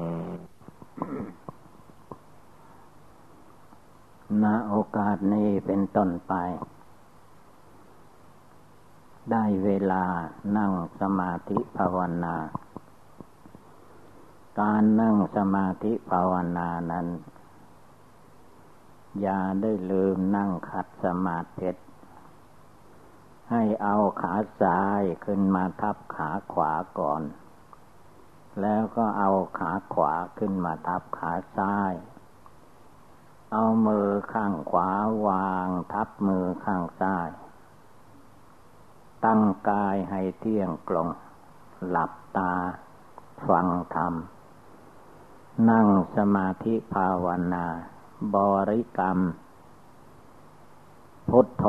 [4.42, 6.32] ณโอกาสนี้เป็นต้นไป
[9.30, 10.04] ได้เวลา
[10.56, 12.36] นั่งสมาธิภาวนา
[14.60, 17.06] การนั่งสมาธิภาวนานั้น
[19.20, 21.70] อย่าได้ลืมนั่งขัดสมาธิ
[23.50, 27.22] ให้เอาขาซ้ายขึ้นมาทับขาขวาก่อน
[28.60, 31.92] แล้วก็เอาขาขวาขึ้นมาทับขาซ้าย
[33.52, 34.90] เอามือข้างขวา
[35.26, 37.28] วางทับมือข้างซ้าย
[39.24, 41.08] ตั้งกายให้เที่ยงกลง
[41.88, 42.52] หลับตา
[43.46, 44.14] ฟังธรรม
[45.70, 47.66] นั่งสมาธิภาวนา
[48.34, 48.36] บ
[48.70, 49.18] ริกรรม
[51.28, 51.64] พุทโธ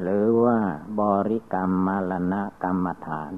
[0.00, 0.58] หรือว่า
[1.00, 3.32] บริกรรมมรณะกรรมฐาน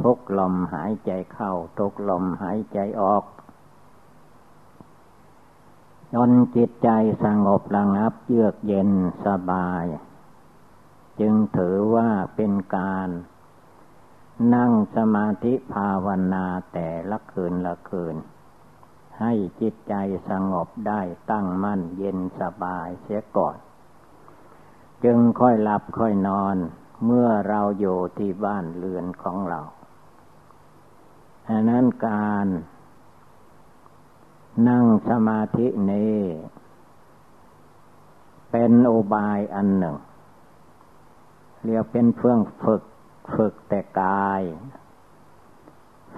[0.00, 3.24] ทุกลมหายใจเข้า ทุกลมหายใจออก
[6.14, 6.90] จนจิตใจ
[7.24, 8.90] สงบระงับเยือกเย็น
[9.26, 9.84] สบาย
[11.20, 13.08] จึงถือว่าเป็นการ
[14.54, 18.16] นั่งสมาธิภาวนาแต่ละคืนละคืน
[19.20, 19.94] ให้จิตใจ
[20.30, 23.56] สงบได้ตั้งมั่นเย็นสบายเสียก่อน
[25.04, 26.56] จึงค่อยหลับค่อยนอน
[27.06, 29.60] เมื่อเราอยู่ที่บ้านเรือนของเรา
[31.48, 32.46] อันนั้นการ
[34.68, 36.18] นั่งสมาธินี้
[38.50, 39.96] เป็นโอบายอันหนึ่ง
[41.64, 42.82] เรียกเป็นเพื่องฝึก
[43.34, 44.42] ฝึกแต่กาย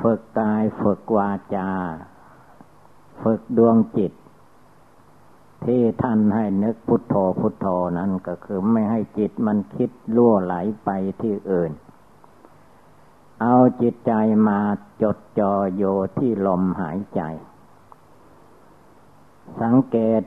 [0.01, 1.71] ฝึกกายฝึกวาจา
[3.23, 4.13] ฝึกดวงจิต
[5.67, 7.67] ที่ท่านให้นึกพุทโธพุทโธ
[7.99, 10.55] นั้นก็คือไม่ให้จิตมันคิดล่วไหล
[10.85, 10.91] ไป
[11.23, 11.73] ที่อื่น
[13.43, 14.13] เอาจิตใจ
[14.49, 14.61] มา
[15.03, 15.85] จดจ่อโย
[16.19, 17.23] ที่ลมหายใจ
[19.63, 20.23] สังเกต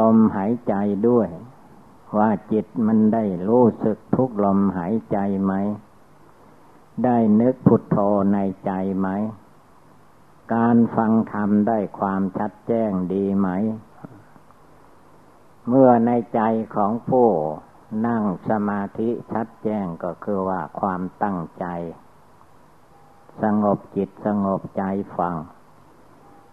[0.00, 0.74] ลมหายใจ
[1.08, 1.28] ด้วย
[2.18, 5.52] ว่าจิตมันได้รู้สึกทุกลมหายใจไหม
[7.04, 7.96] ได้นึกพุทโธ
[8.32, 9.08] ในใจไหม
[10.54, 13.48] การฟังธรรมได้ความชัดแจ้งดีไหม
[15.72, 16.40] เมื่อในใจ
[16.74, 17.28] ของผู้
[18.06, 21.66] นั่งสมาธิชัดแจ้งก็คือว่าความตั้งใจ
[23.42, 24.82] สงบจิตสงบใจ
[25.18, 25.36] ฟัง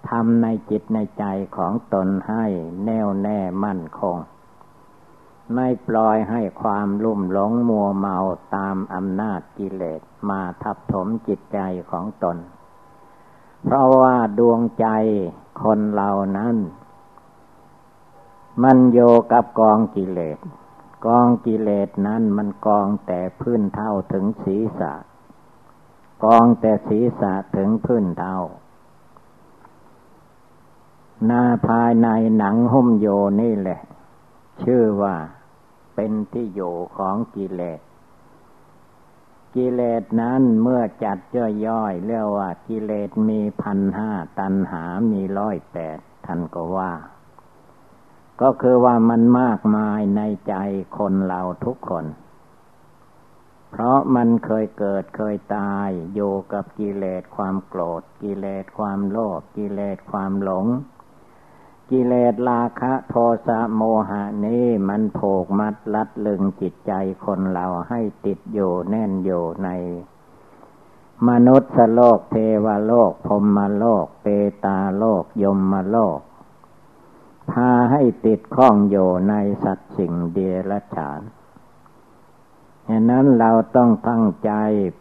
[0.10, 1.26] ทำในจิตในใจ
[1.58, 2.46] ของตนให้
[2.86, 4.18] แน่วแน่มั่นคง
[5.54, 8.18] ไม่ปล่อยให้ความลุ่มหลงมัวเมา
[8.56, 11.60] ตามอำนาจกิเลสมาทับถมจิตใจ
[11.92, 12.38] ของตน
[13.64, 14.88] เพราะว่าดวงใจ
[15.64, 16.58] คนเรานั้น
[18.64, 19.00] มันโย
[19.32, 20.40] กับกองกิเลส
[21.06, 24.94] กองกิเลสนั้นมันกองแต่พื้นเท่าถึงศีรษะ
[26.24, 28.40] กองแต่ศีรษะถึงพื้นเท่า
[31.26, 33.08] หน้าภายในหนังหุ้มโย
[33.42, 33.82] นี่แหละ
[34.64, 35.16] ชื่อว่า
[35.96, 37.82] เป็นที่อยู่ของกิเลส
[39.56, 41.18] กิเลสนั้นเมื่อจัด
[41.66, 46.94] ย่อยๆเรียกว่ากิเลสมีพันห้าตันหามีร้อยแปดท่านก็ว่า
[48.42, 50.56] ก็คือว่ามันมากมายในใจ
[50.98, 52.06] คนเราทุกคน
[53.72, 60.66] เพราะมันเคยเกิดเคยตายอยู่กับกิเลสความโกรธ กิเลสความโลภกิเลสความหลง
[61.92, 63.16] กิเลสราคะโท
[63.48, 66.94] สะโมหะนี้มันโผกมัดลัดลึงจิตใจ
[67.26, 69.70] คนเราให้ติดอยู่แน่นอยู่ใน
[71.30, 72.36] มนุษย์โลกเท
[72.66, 74.28] วโลกพรมโลก เป
[74.66, 76.20] ตาโลก ยมโลก
[77.52, 79.34] พาให้ติดข้องอยู่ใน
[79.64, 80.38] สัตว์สิ่งเด
[80.70, 81.22] รัจฉาน
[82.88, 84.52] ฉะนั้นเราต้องตั้งใจ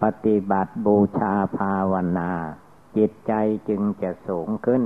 [0.03, 2.31] ปฏิบัติบูชาภาวนา
[2.97, 3.33] จิตใจ
[3.69, 4.83] จึงจะสูงขึ้น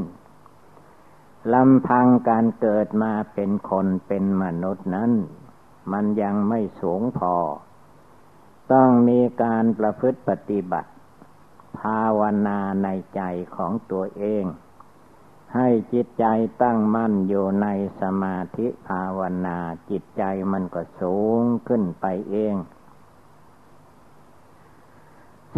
[1.55, 5.13] ลำพังการเกิดมาเป็นคนเป็นมนุษย์นั้น
[5.93, 7.37] มันยังไม่สูงพอ
[8.73, 10.91] ต้องมีการประพฤติปฏิบัติ
[11.79, 13.23] ภาวนาในใจ
[13.57, 14.45] ของตัวเอง
[15.55, 16.25] ให้จิตใจ
[16.63, 17.67] ตั้งมั่นอยู่ใน
[18.01, 19.59] สมาธิภาวนา
[19.91, 20.23] จิตใจ
[20.53, 22.55] มันก็สูงขึ้นไปเอง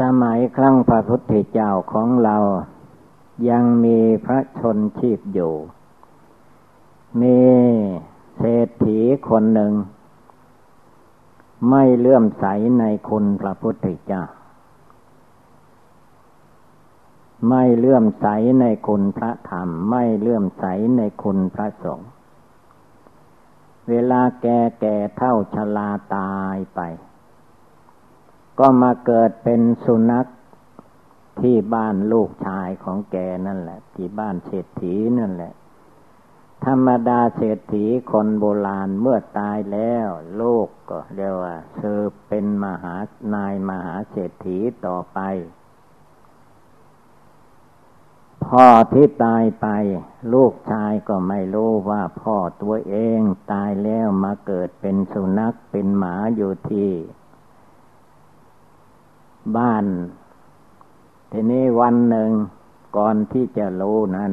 [0.01, 2.37] สมัยครั้งพระพุทธเจ้าของเรา
[3.51, 5.55] ยังมีพระชนชีพอยู่
[7.21, 7.41] มี
[8.37, 9.73] เศรษฐีคนหนึ่ง
[11.71, 12.45] ไม่เลื่อมใส
[12.79, 14.23] ในคุณพระพุทธเจ้า
[17.49, 18.27] ไม่เลื่อมใส
[18.61, 20.65] ในคุณพระธรรม ไม่เลื่อมใส
[20.97, 22.11] ในคุณพระสงฆ์
[23.89, 26.81] เวลาแก่แก่เท่าชราตายไป
[28.59, 30.27] ก็มาเกิดเป็นสุนัข
[31.41, 33.17] ที่บ้านลูกชายของแก
[33.47, 35.53] นั่นแหละ ที่บ้านเศรษฐีนั่นแหละ
[36.65, 42.97] ธรรมดาเศรษฐีคนโบราณเมื่อตายแล้วโลกก็เรียกว่าเธอเป็นมหา
[43.35, 45.19] นายมหาเศรษฐีต่อไป
[48.49, 49.67] พ่อที่ตายไป
[50.33, 53.21] ลูกชายก็ไม่รู้ว่าพ่อตัวเอง
[53.53, 56.91] ตายแล้วมาเกิดเป็นสุนัขเป็นหมาอยู่ที่
[59.57, 59.87] บ้าน
[61.33, 62.31] ทีนี้วันหนึ่ง
[62.97, 64.33] ก่อนที่จะรู้นั้น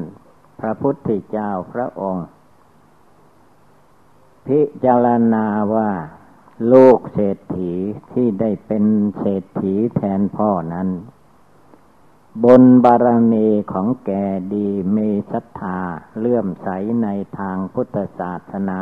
[0.59, 2.27] พระพุทธเจ้าพระองค์
[4.47, 5.45] พิจารณา
[5.75, 5.89] ว่า
[6.73, 7.73] ลูกเศรษฐี
[8.11, 8.85] ที่ได้เป็น
[9.19, 10.89] เศรษฐีแทนพ่อนั้น
[12.43, 14.09] บนบารมีของแก
[14.53, 15.79] ดีมีศรัทธา
[16.19, 16.67] เลื่อมใส
[17.03, 18.81] ในทางพุทธศาสนา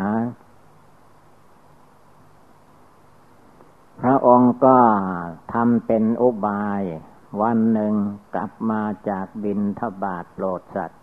[4.00, 4.78] พระองค์ก็
[5.54, 6.82] ทำเป็นอุบาย
[7.42, 7.94] วันหนึ่ง
[8.36, 11.02] กลับมาจากบินทบาทโปรดสัตว์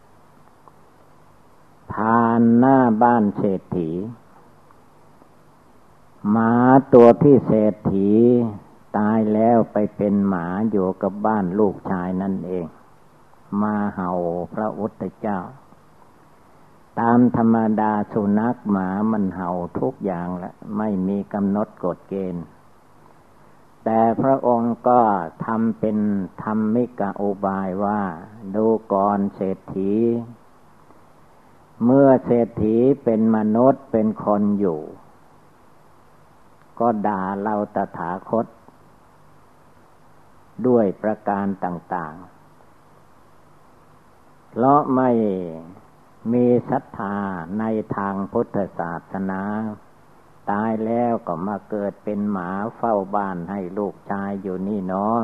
[1.92, 3.90] ผ่านหน้าบ้านเศรษฐี
[6.30, 6.52] หมา
[6.92, 8.10] ตัวที่เศรษฐี
[8.96, 12.66] ตายแล้วไปเป็นหมาอยู่กับบ้านลูกชายนั่นเอง
[13.62, 14.12] มาเห่า
[14.52, 15.40] พระอุตเจ้า
[17.00, 22.44] ตามธรรมดาสุนัขหมามันเห่าทุกอย่างละไม่มีกำหนดกฎเกณฑ์
[23.84, 25.00] แต่พระองค์ก็
[25.44, 25.98] ทำเป็น
[26.42, 28.00] ธรรมิกะอุบายว่า
[28.54, 29.92] ดูก่อนเศรษฐี
[31.84, 34.80] เมื่อเศรษฐีเป็นมนุษย์เป็นคนอยู่
[36.78, 38.46] ก็ด่าเราตถาคต
[40.66, 45.10] ด้วยประการต่างๆ เพราะไม่
[46.32, 47.16] มีศรัทธา
[47.58, 47.64] ใน
[47.96, 49.42] ทางพุทธศาสนา
[50.50, 55.18] ตายแล้วก็มาเกิดเป็นหมาเฝ้าบ้านให้ลูกชายอยู่นี่เนาะ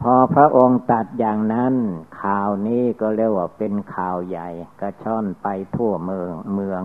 [0.00, 1.74] พอพระองค์ตัดอย่างนั้น
[2.22, 4.48] ข่าวนี้ก็เรียกว่าเป็นข่าวใหญ่
[4.80, 6.82] กระช่อนไปทั่วเมืองเมือง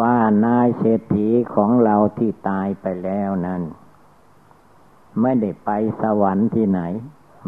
[0.00, 3.62] ว่านายเศรษฐีของเราที่ตายไปแล้วนั้น
[5.20, 5.70] ไม่ได้ไป
[6.02, 6.80] สวรรค์ที่ไหน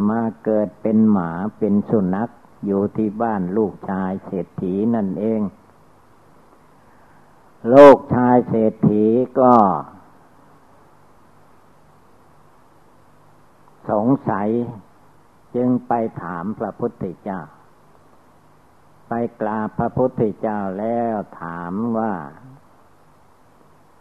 [0.08, 2.30] มาเกิดเป็นหมาเป็นสุนัข
[2.66, 5.40] อยู่ที่บ้านลูกชายเศรษฐีนั่นเอง
[7.70, 9.04] โลกชายเศรษฐี
[9.40, 9.52] ก็
[13.90, 14.48] สงสัย
[15.54, 15.92] จึงไป
[16.22, 17.40] ถามพระพุทธเจ้า
[19.08, 22.14] ไปกราบพระพุทธเจ้าแล้วถามว่า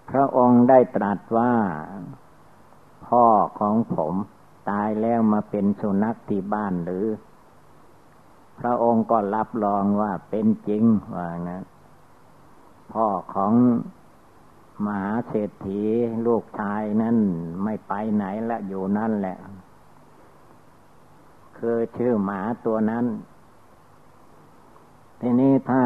[0.09, 1.53] พระองค์ได้ตรัสว่า
[3.11, 3.25] พ่อ
[3.59, 4.13] ของผม
[4.69, 7.05] ตายแล้วมาเป็นสุนัขที่บ้านหรือ
[8.59, 10.83] พระองค์ก็รับรองว่าเป็นจริง
[11.15, 11.61] ว่านะ
[12.93, 13.53] พ่อของ
[14.85, 15.81] มหาเศรษฐี
[16.25, 17.17] ลูกชายนั่น
[17.63, 19.37] ไม่ไปไหนละอยู่นั่นแหละ
[21.57, 23.05] คือชื่อหมาตัวนั้น
[25.21, 25.81] ทีนี้ถ้า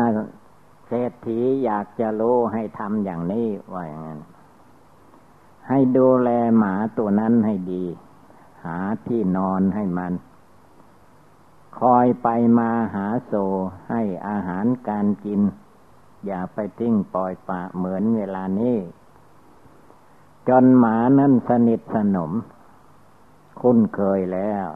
[0.88, 4.20] เศรษฐีอยากจะรู้ให้ทำอย่างนี้ว่าอย่างนั้น
[5.70, 7.86] ให้ดูแลหมาตัวนั้นให้ดี
[8.66, 10.14] หาที่นอนให้มัน
[11.80, 12.28] คอยไป
[12.60, 13.34] มาหาโซ
[13.90, 15.42] ให้อาหารการกิน
[16.26, 18.78] อย่าไปทิ้งปล่อยปะเหมือนเวลานี้
[20.48, 22.32] จนหมานั้นสนิทสนม
[23.60, 24.68] คุ้นเคยแล้ว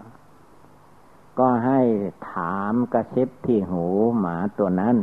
[1.39, 1.81] ก็ให้
[2.31, 3.85] ถามกระซิบที่หู
[4.19, 4.97] หมาตัวนั้น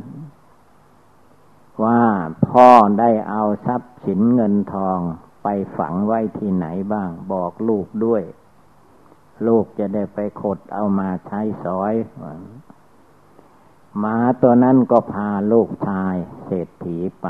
[1.84, 2.02] ว่า
[2.48, 2.68] พ่อ
[3.00, 5.00] ได้เอาทรัพย์สินเงินทอง
[5.48, 8.22] ไปฝังไว้ที่ไหนบ้าง บอกลูกด้วย
[9.46, 11.94] ลูกจะได้ไปขดเอามาใช้สอย
[13.98, 17.26] หมาตัวนั้นก็พาลูกชายเศรษฐีไป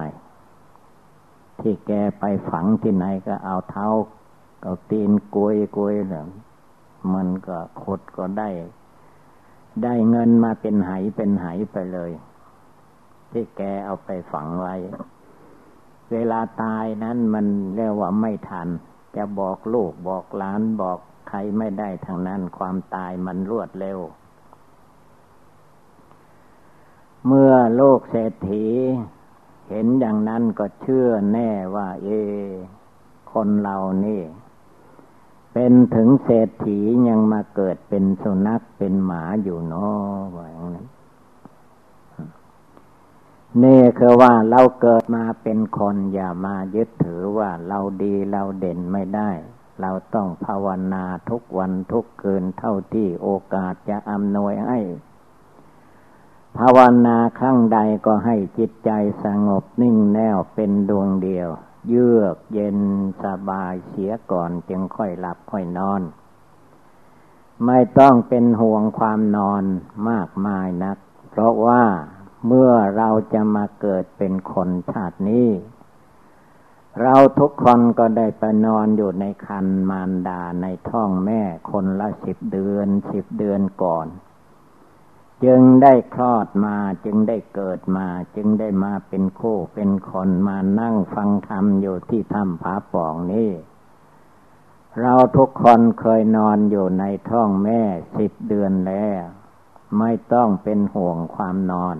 [1.60, 3.86] ที่แกไปฝังที่ไหนก็เอาเท้า
[4.62, 6.26] เอาตีนกวยกวยเนี่ย
[7.14, 8.50] มันก็ขดก็ได้
[9.82, 12.10] ได้เงินมาเป็นไหเป็นไหไปเลย
[13.30, 14.74] ที่แกเอาไปฝังไว้
[16.12, 17.46] เวลาตายนั้นมัน
[17.76, 18.68] เรียกว่าไม่ทัน
[19.16, 20.98] จะบอกลูกบอกหลานบอก
[21.28, 23.98] ใครไม่ได้ทางนั้นความตายมันรวดเร็ว
[27.26, 28.66] เมื่อโลกเศรษฐี
[29.68, 32.09] เห็นอย่างนั้นก็เชื่อแน่ว่า เอ
[33.32, 34.22] คนเรานี่
[35.52, 36.78] เป็นถึงเศรษฐี
[37.09, 40.86] ยังมาเกิดเป็นสุนัขเป็นหมาอยู่เนาะว่าอย่างนั้น
[43.64, 49.30] นี่คือว่าเราเกิดมาเป็นคนอย่ามายึดถือว่าเราดีเราเด่นไม่ได้
[49.80, 54.78] เราต้องภาวนาทุกวันทุกคืนเท่าที่โอกาสจะอำนวยให้
[56.59, 58.90] ภาวนาครั้งใดก็ให้จิตใจ
[59.24, 61.48] สงบนิ่งแน่วเป็นดวงเดียว
[61.88, 62.78] เยือกเย็น
[63.24, 66.02] สบายเสียก่อนจึงค่อยหลับค่อยนอน
[67.66, 69.64] ไม่ต้องเป็นห่วงความนอน
[70.09, 70.98] มากมายนัก
[71.30, 71.82] เพราะว่า
[72.47, 75.51] เมื่อเราจะมาเกิดเป็นคนชาตินี้
[77.03, 84.07] เราทุกคนก็ได้ไปนอนอยู่ในคันมารดาในท้องแม่คนละสิบเดือนสิบเดือนก่อน
[85.45, 88.07] จึงได้คลอดมาจึงได้เกิดมา
[88.37, 93.51] จึงได้มาเป็นคู่เป็นคนมานั่งฟังธรรมอยู่ที่ถ้ำผาป่องนี้
[95.01, 97.80] เราทุกคนเคยนอนอยู่ในท้องแม่
[98.18, 99.22] สิบเดือนแล้ว
[99.99, 101.97] ไม่ต้องเป็นห่วงความนอน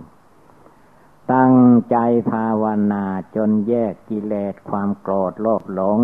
[1.35, 1.55] ตั้ง
[1.91, 1.97] ใจ
[2.31, 3.05] ภาวนา
[3.37, 6.01] จนแยกกิเลสความโกรธโลภหลง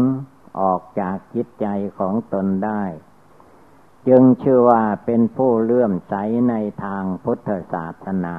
[0.61, 1.67] ออกจากจิตใจ
[1.99, 2.83] ของตนได้
[4.09, 6.15] จึงชื่อว่าเป็นผู้เลื่อมใส
[6.49, 6.55] ใน
[6.85, 8.37] ทางพุทธศาสนา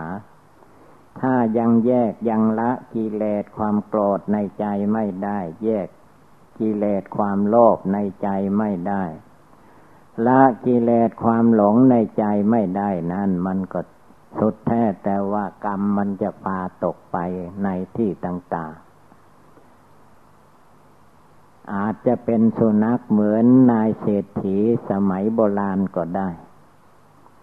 [1.19, 5.87] ถ้ายังแยกยังละกิเลสความโกรธในใจไม่ได้ แยก
[6.59, 9.03] กิเลสความโลภในใจไม่ได้
[10.25, 13.81] ละกิเลสความหลงในใจไม่ได้นั่นมันก็
[14.39, 17.17] สุดแท้แต่ว่ากรรมมันจะพาตกไป
[17.63, 18.93] ในที่ต่างๆ
[21.73, 24.57] อาจจะเป็นสุนัขเหมือนนายเศรษฐี
[24.89, 26.29] สมัยโบราณก็ได้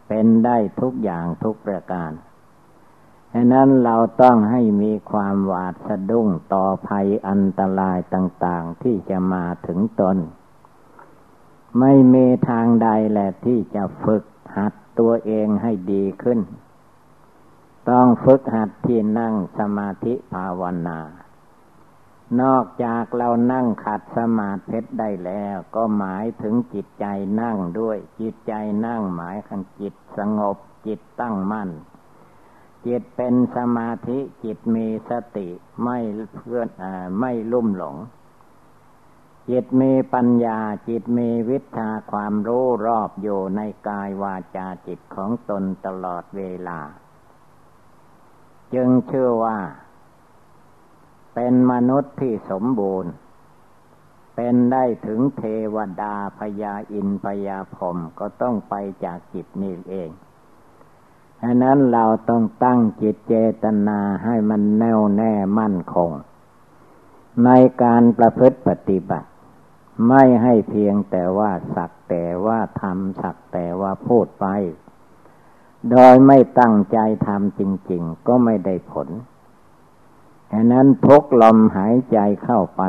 [0.09, 2.13] เป็นได้ทุกอย่างทุกประการ
[3.35, 10.17] ฉะนั้นเราต้องให้มีความหวาดสะดุ้งต่อภัยอันตรายต่างๆ ที่จะมาถึงตน
[11.81, 14.25] ไม่มีทางใดแหละที่จะฝึก
[14.57, 16.39] หัดตัวเองให้ดีขึ้น
[17.91, 20.99] ต้องฝึกหัดที่นั่งสมาธิภาวนา
[22.41, 27.07] นอกจากเรานั่งขัดสมาธิได้แล้ว ก็หมายถึงจิตใจ
[27.41, 28.53] นั่งด้วย จิตใจ
[28.87, 31.71] นั่งหมายถึงจิตสงบจิตตั้งมั่น
[32.87, 35.49] จิตเป็นสมาธิจิตมีสติ
[35.83, 35.99] ไม่
[36.35, 36.85] เพื่อนอ
[37.19, 37.97] ไม่ลุ่มหลง
[39.51, 46.81] จิตมีปัญญาจิตมีวิชาความรู้รอบอยู่ในกายวาจาจิตของตนตลอดเวลา
[48.75, 49.59] จึงเชื่อว่า
[51.35, 53.13] เป็นมนุษย์ที่สมบูรณ์
[54.35, 55.43] เป็นได้ถึงเท
[55.75, 60.11] วดาพยาอินพยาพรมก็ต้องไปจากจิตนี่เอง
[61.43, 66.11] ฉะนั้นเราต้องตั้งจิตเจตนาให้มันแน่วแน่มั่นคง
[67.45, 67.51] ใน
[67.83, 69.29] การประพฤติปฏิบัติ
[70.09, 74.47] ไม่ให้เพียงแต่ว่าสักแต่ว่าทำสักแต่ว่าพูดไป
[75.91, 79.09] โดยไม่ตั้งใจทำจริง ๆ ก็ไม่ได้ผล
[80.53, 82.83] ฉะนั้นทุกลมหายใจเข้าไป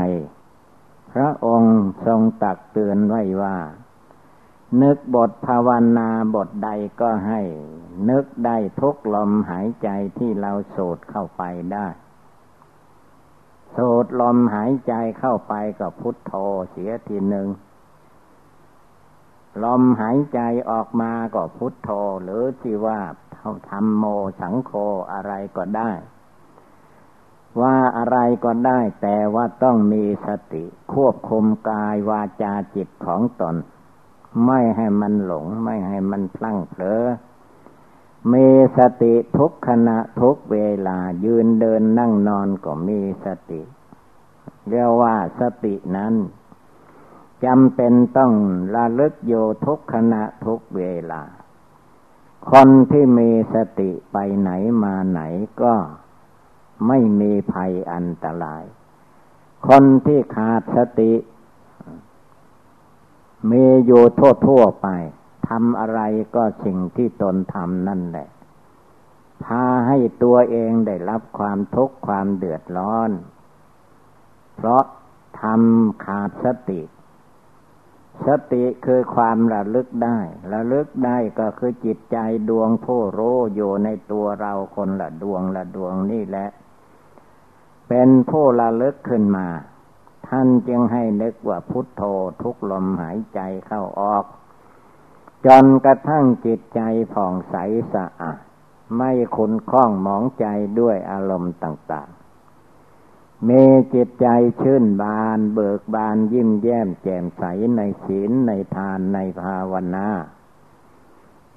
[1.12, 3.58] พระองค์ทรงตักเตือนไว้ว่า
[4.82, 6.70] นึกบทภาวนาบทใด
[7.02, 7.42] ก็ให้
[8.10, 11.88] นึกได้ทุกลมหายใจที่เราสูดเข้าไปได้
[13.76, 16.34] สูดลมหายใจเข้าไปก็พุทโธ
[16.72, 17.48] เสียทีหนึ่ง
[19.64, 20.40] ลมหายใจ
[20.70, 21.90] ออกมาก็พุทโธ
[22.24, 23.00] หรือที่ว่า
[23.70, 24.04] ทำโม
[24.40, 24.72] สังโฆ
[25.14, 25.92] อะไรก็ได้
[27.62, 33.56] ว่าอะไรก็ได้ แต่ว่าต้องมีสติควบคุมกายวาจาจิตของตน
[34.46, 37.04] ไม่ให้มันหลง ไม่ให้มันพลั้งเผลอ
[38.34, 38.48] มี
[38.78, 43.62] สติทุกขณะทุกเวลายืนเดินนั่งนอนก็มีสติ
[44.70, 46.14] เรียกว่าสตินั้น
[47.46, 48.34] จำเป็นต้อง
[48.76, 49.34] ระลึกโย
[49.66, 50.82] ทุกขณะทุกเว
[51.12, 51.24] ลา
[52.52, 54.52] คนที่มีสติไปไหน
[54.84, 55.22] มาไหน
[55.62, 55.74] ก็
[56.88, 58.64] ไม่มีภัยอันตราย
[59.68, 61.14] คนที่ขาดสติ
[63.52, 64.88] มีอยู่ทั่วทั่วไป
[65.48, 66.02] ทำอะไร
[66.36, 68.28] ก็สิ่งที่ตนทำนั่นแหละ
[69.44, 73.12] พาให้ตัวเองได้รับความทุกข์ความเดือดร้อน
[74.56, 74.84] เพราะ
[75.42, 76.82] ทำขาดสติ
[78.28, 80.20] สติคือความระลึกได้
[80.54, 82.18] ระลึกได้ก็คือจิตใจ
[82.50, 86.48] ดวงผู้รู้อยู่ในตัวเราคนละดวงละดวงนี่แหละ
[87.90, 89.48] เป็นผู้ระลึกขึ้นมา
[90.28, 92.04] ท่านจึงให้นึกว่าพุทโธ
[92.42, 94.26] ทุกลมหายใจเข้าออก
[95.46, 96.82] จนกระทั่งจิตใจ
[97.14, 97.56] ผ่องใส
[97.94, 98.40] สะอาด
[98.98, 100.46] ไม่ขุนคล้องหมองใจ
[100.80, 102.10] ด้วยอารมณ์ต่าง
[103.50, 103.64] มี
[103.94, 104.28] จิตใจ
[104.62, 107.44] ชื่นบาน เบิกบานยิ้มแย้มแจ่มใส
[107.76, 110.08] ในศีลในทานในภาวนา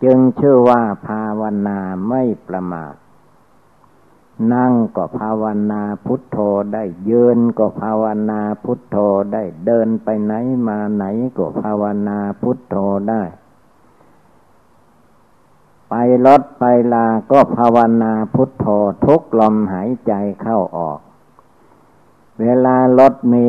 [0.02, 1.78] จึงชื่อว่าภาวนา
[2.08, 2.94] ไม่ประมาท
[4.52, 6.38] นั่งก็ภาวนาพุทโธ
[6.72, 8.96] ได้ยืนก็ภาวนาพุทโธ
[9.32, 10.32] ได้เดินไปไหน
[10.68, 11.04] มาไหน
[11.36, 12.76] ก็ภาวนาพุทโธ
[13.10, 13.22] ได้
[15.90, 15.94] ไป
[16.26, 18.66] รถไปลาก็ภาวนาพุทโธ
[19.04, 20.12] ทุกลมหายใจ
[20.42, 21.00] เข้าออก
[22.40, 23.48] เวลารถมี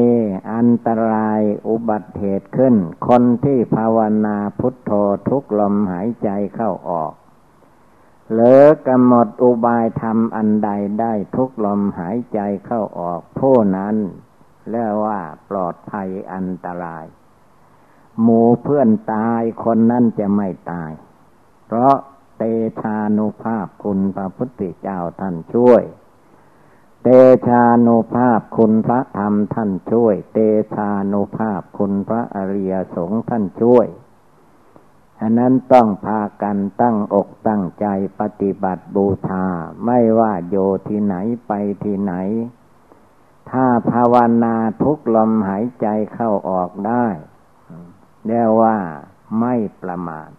[0.54, 2.76] อันตรายอุบัติเหตุขึ้น
[3.08, 4.92] คนที่ภาวนาพุทโธ
[5.30, 7.14] ทุกลมหายใจเข้าออก
[8.34, 10.70] หรือกำหนดอุบายธรรมอันใด
[11.00, 13.96] ได้ทุกลมหายใจเข้าออกผู้นั้น
[14.70, 15.20] เรียกว่า
[15.50, 17.06] ปลอดภัยอันตราย
[18.22, 20.92] หมูเพื่อนตายคนนั้นจะไม่ตาย
[21.66, 21.96] เพราะ
[22.38, 22.44] เต
[22.82, 25.84] ชานุภาพคุณพระพุทธเจ้าท่านช่วย
[27.08, 27.12] เต
[27.48, 30.38] ชานุภาพคุณพระธรรมท่านช่วย เต
[30.74, 33.88] ชานุภาพคุณพระอริยสงฆ์ท่านช่วย
[35.22, 37.86] อันนั้นต้องพากันตั้งอกตั้งใจ
[38.20, 39.46] ปฏิบัติบูชา
[39.86, 40.56] ไม่ว่าโย
[40.88, 41.16] ที่ไหน
[41.48, 41.52] ไป
[41.84, 42.14] ที่ไหน
[43.52, 47.06] ถ้าภาวนาทุกลมหายใจเข้าออกได้
[48.28, 48.78] เรียกว่า
[49.40, 50.30] ไม่ประมาท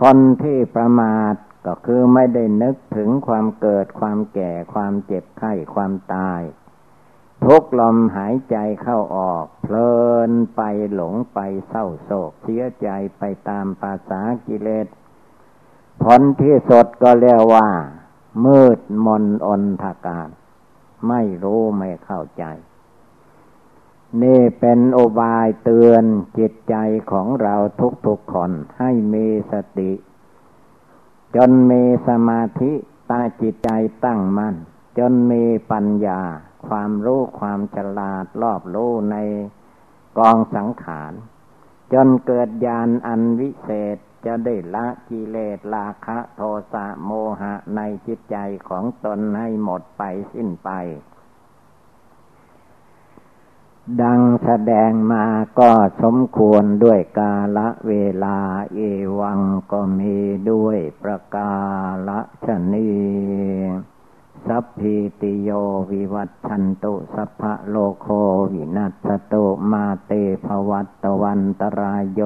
[0.00, 1.34] คนที่ประมาท
[1.66, 6.42] ก็คือไม่ได้นึกถึงความเกิดความแก่ความเจ็บไข้ความตาย
[7.44, 9.92] ทุกลมหายใจเข้าออก เพลิ
[10.28, 10.62] นไป
[10.94, 11.38] หลงไป
[11.68, 12.88] เศร้าโศกเสียใจ
[13.18, 14.86] ไปตามภาษากิเลส
[16.02, 17.68] ผลที่สดก็เรียกว่า
[18.44, 20.28] มืดมนอนทาการ
[21.08, 22.44] ไม่รู้ไม่เข้าใจ
[24.22, 26.04] นี่เป็นโอบายเตือน
[26.38, 26.74] จิตใจ
[27.10, 27.54] ของเรา
[28.06, 29.92] ทุกๆคนให้มีสติ
[31.36, 32.72] จนมีสมาธิ
[33.10, 33.70] ตาจิตใจ
[34.04, 34.56] ตั้งมัน่น
[34.98, 36.20] จนมีปัญญา
[36.68, 39.16] ความรู้ความฉลาดรอบรู้ใน
[40.18, 41.12] กองสังขาร
[41.92, 46.40] จนเกิดญาณอันวิเศษจะได้ละกิเลสราคะโท
[46.72, 47.10] สะโม
[47.40, 48.36] หะในจิตใจ
[48.68, 50.02] ของตนให้หมดไป
[50.32, 50.70] สิ้นไป
[54.00, 55.24] ดังแสดงมา
[55.58, 55.70] ก็
[56.02, 58.38] สมควรด้วยกาละเวลา
[58.74, 58.80] เอ
[59.20, 59.40] วัง
[59.72, 60.16] ก็มี
[60.50, 61.52] ด้วยประกา
[62.08, 62.92] ละชนี
[64.46, 65.50] สัพพิติโย
[65.90, 68.06] วิวัตชันตุสัพพะโลโค
[68.52, 70.12] วินัสตุมาเต
[70.44, 72.20] ภวัตวันตรายโย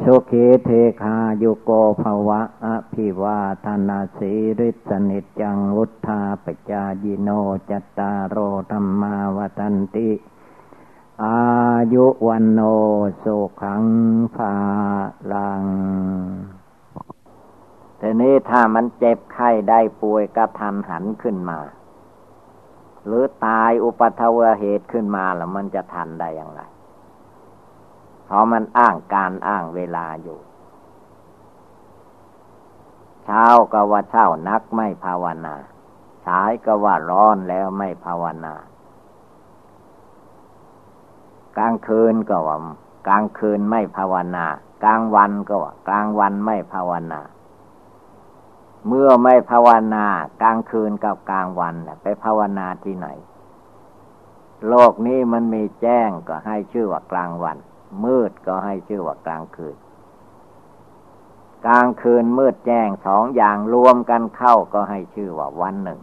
[0.00, 0.70] สุขีเท
[1.02, 1.70] คาโยโก
[2.02, 7.28] ภวะอภิวาธนาสีริสนิจังวุธาปจายิโน
[7.70, 8.36] จัตตารโร
[8.70, 10.10] ธรรมาวตันติ
[11.24, 11.40] อา
[11.94, 12.60] ยุวันโน
[13.22, 13.84] สุขัง
[14.36, 14.54] ภา
[15.32, 15.64] ลัง
[18.00, 21.58] ทีนี้ถ้ามันเจ็บไข้ได้ป่วยกระทันหันขึ้นมา
[23.06, 26.62] หรือตายอุปัทวเหตุขึ้นมาแล้วมันจะทันได้อย่างไร
[28.32, 30.38] ราะมันอ้างการอ้างเวลาอยู่
[33.24, 35.54] เช้าก็ว่าเช้านักไม่ภาวนา
[36.26, 38.54] สายก็ว่าร้อนแล้วไม่ภาวนา
[41.56, 42.56] กลางคืนก็ว่า
[43.06, 44.46] กลางคืนไม่ภาวนา
[44.84, 47.20] กลางวันก็ว่ากลางวันไม่ภาวนา
[48.86, 50.06] เมื่อไม่ภาวนา
[50.42, 53.08] กลางคืนกับกลางวันไปภาวนาที่ไหน
[54.68, 57.56] โลกนี้มันมีแจ้งก็ให้ชื่อว่ากลางวัน
[58.04, 59.76] มืดก็ให้ชื่อว่ากลางคืน
[61.66, 66.00] กลางคืนมืดแจ้งสองอย่างรวมกันเข้าก็ให้ชื่อว่าวันหนึ่ง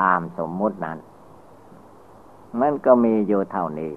[0.00, 0.98] ตามสมมุตินั้น
[2.60, 3.92] มันก็มีอยู่เท่านี้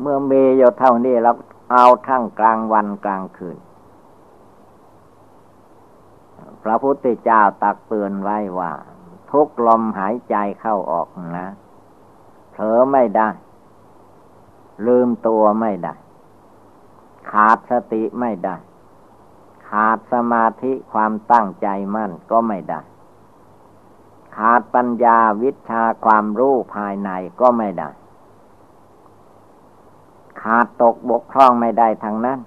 [0.00, 1.36] เมื่อมีอยู่เท่านี้แล้ว
[1.72, 3.56] เอาทั้งกลางวันกลางคืน
[6.62, 8.72] พระพุทธเจ้าตักเตือนไว้ว่า
[9.30, 11.48] ทุกลมหายใจเข้าออกนะ
[12.50, 13.28] เผลอไม่ได้
[14.86, 15.94] ลืมตัวไม่ได้
[17.30, 18.56] ขาดสติไม่ได้
[19.68, 22.80] ขาดสมาธิความตั้งใจมั่นก็ไม่ได้
[24.36, 27.10] ขาดปัญญาวิชาความรู้ภายใน
[27.40, 27.90] ก็ไม่ได้
[30.42, 32.38] ขาดตกบกพร่องไม่ได้ทางนั้น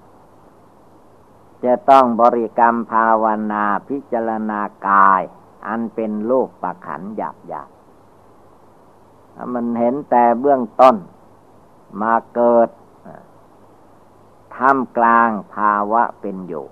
[1.64, 5.22] จะต้องบริกรรมภาวนาพิจารณากาย
[5.66, 7.68] อันเป็นรูปประขันหยาบหยาบ
[9.54, 10.96] มันเห็นแต่เบื้องต้น
[12.00, 12.68] มาเกิด
[14.54, 16.66] ท่ามกลางภาวะเป็นอยู่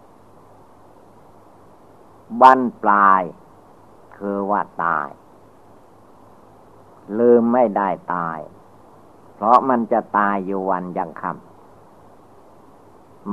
[2.41, 3.23] บั้นปลาย
[4.17, 5.09] คือว่าตาย
[7.19, 8.39] ลืมไม่ได้ตาย
[9.35, 11.35] เพราะมันจะตายอยู่วันยังคำ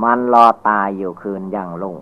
[0.02, 1.96] มันรอตายอยู่คืนยังลุ่ง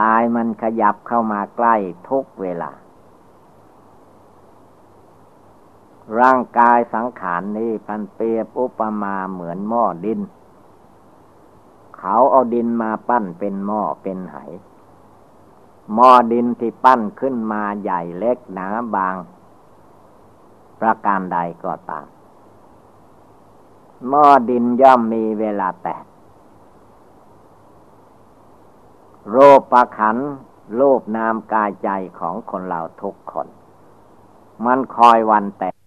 [0.00, 1.74] ตายมันขยับเข้ามาใกล้
[2.08, 2.72] ทุกเวลา
[6.20, 10.20] ร่างกายสังขารนนี้พันเปรียบอุปมาเหมือนหม้อดิน
[11.96, 14.36] เขาเอาดินมาปั้นเป็นหม้อเป็นไห
[15.94, 19.16] หม้อดินที่ปั้นขึ้นมาใหญ่เล็กหนาบาง
[20.80, 22.06] ประการใดก็ตาม
[24.08, 26.04] หม้อดินย่อมมีเวลาแตก
[29.30, 30.16] โรปประขัน
[30.74, 31.88] โลภนามกายใจ
[32.18, 33.46] ของคนเราทุกคน
[34.64, 35.81] มันคอยวันแตก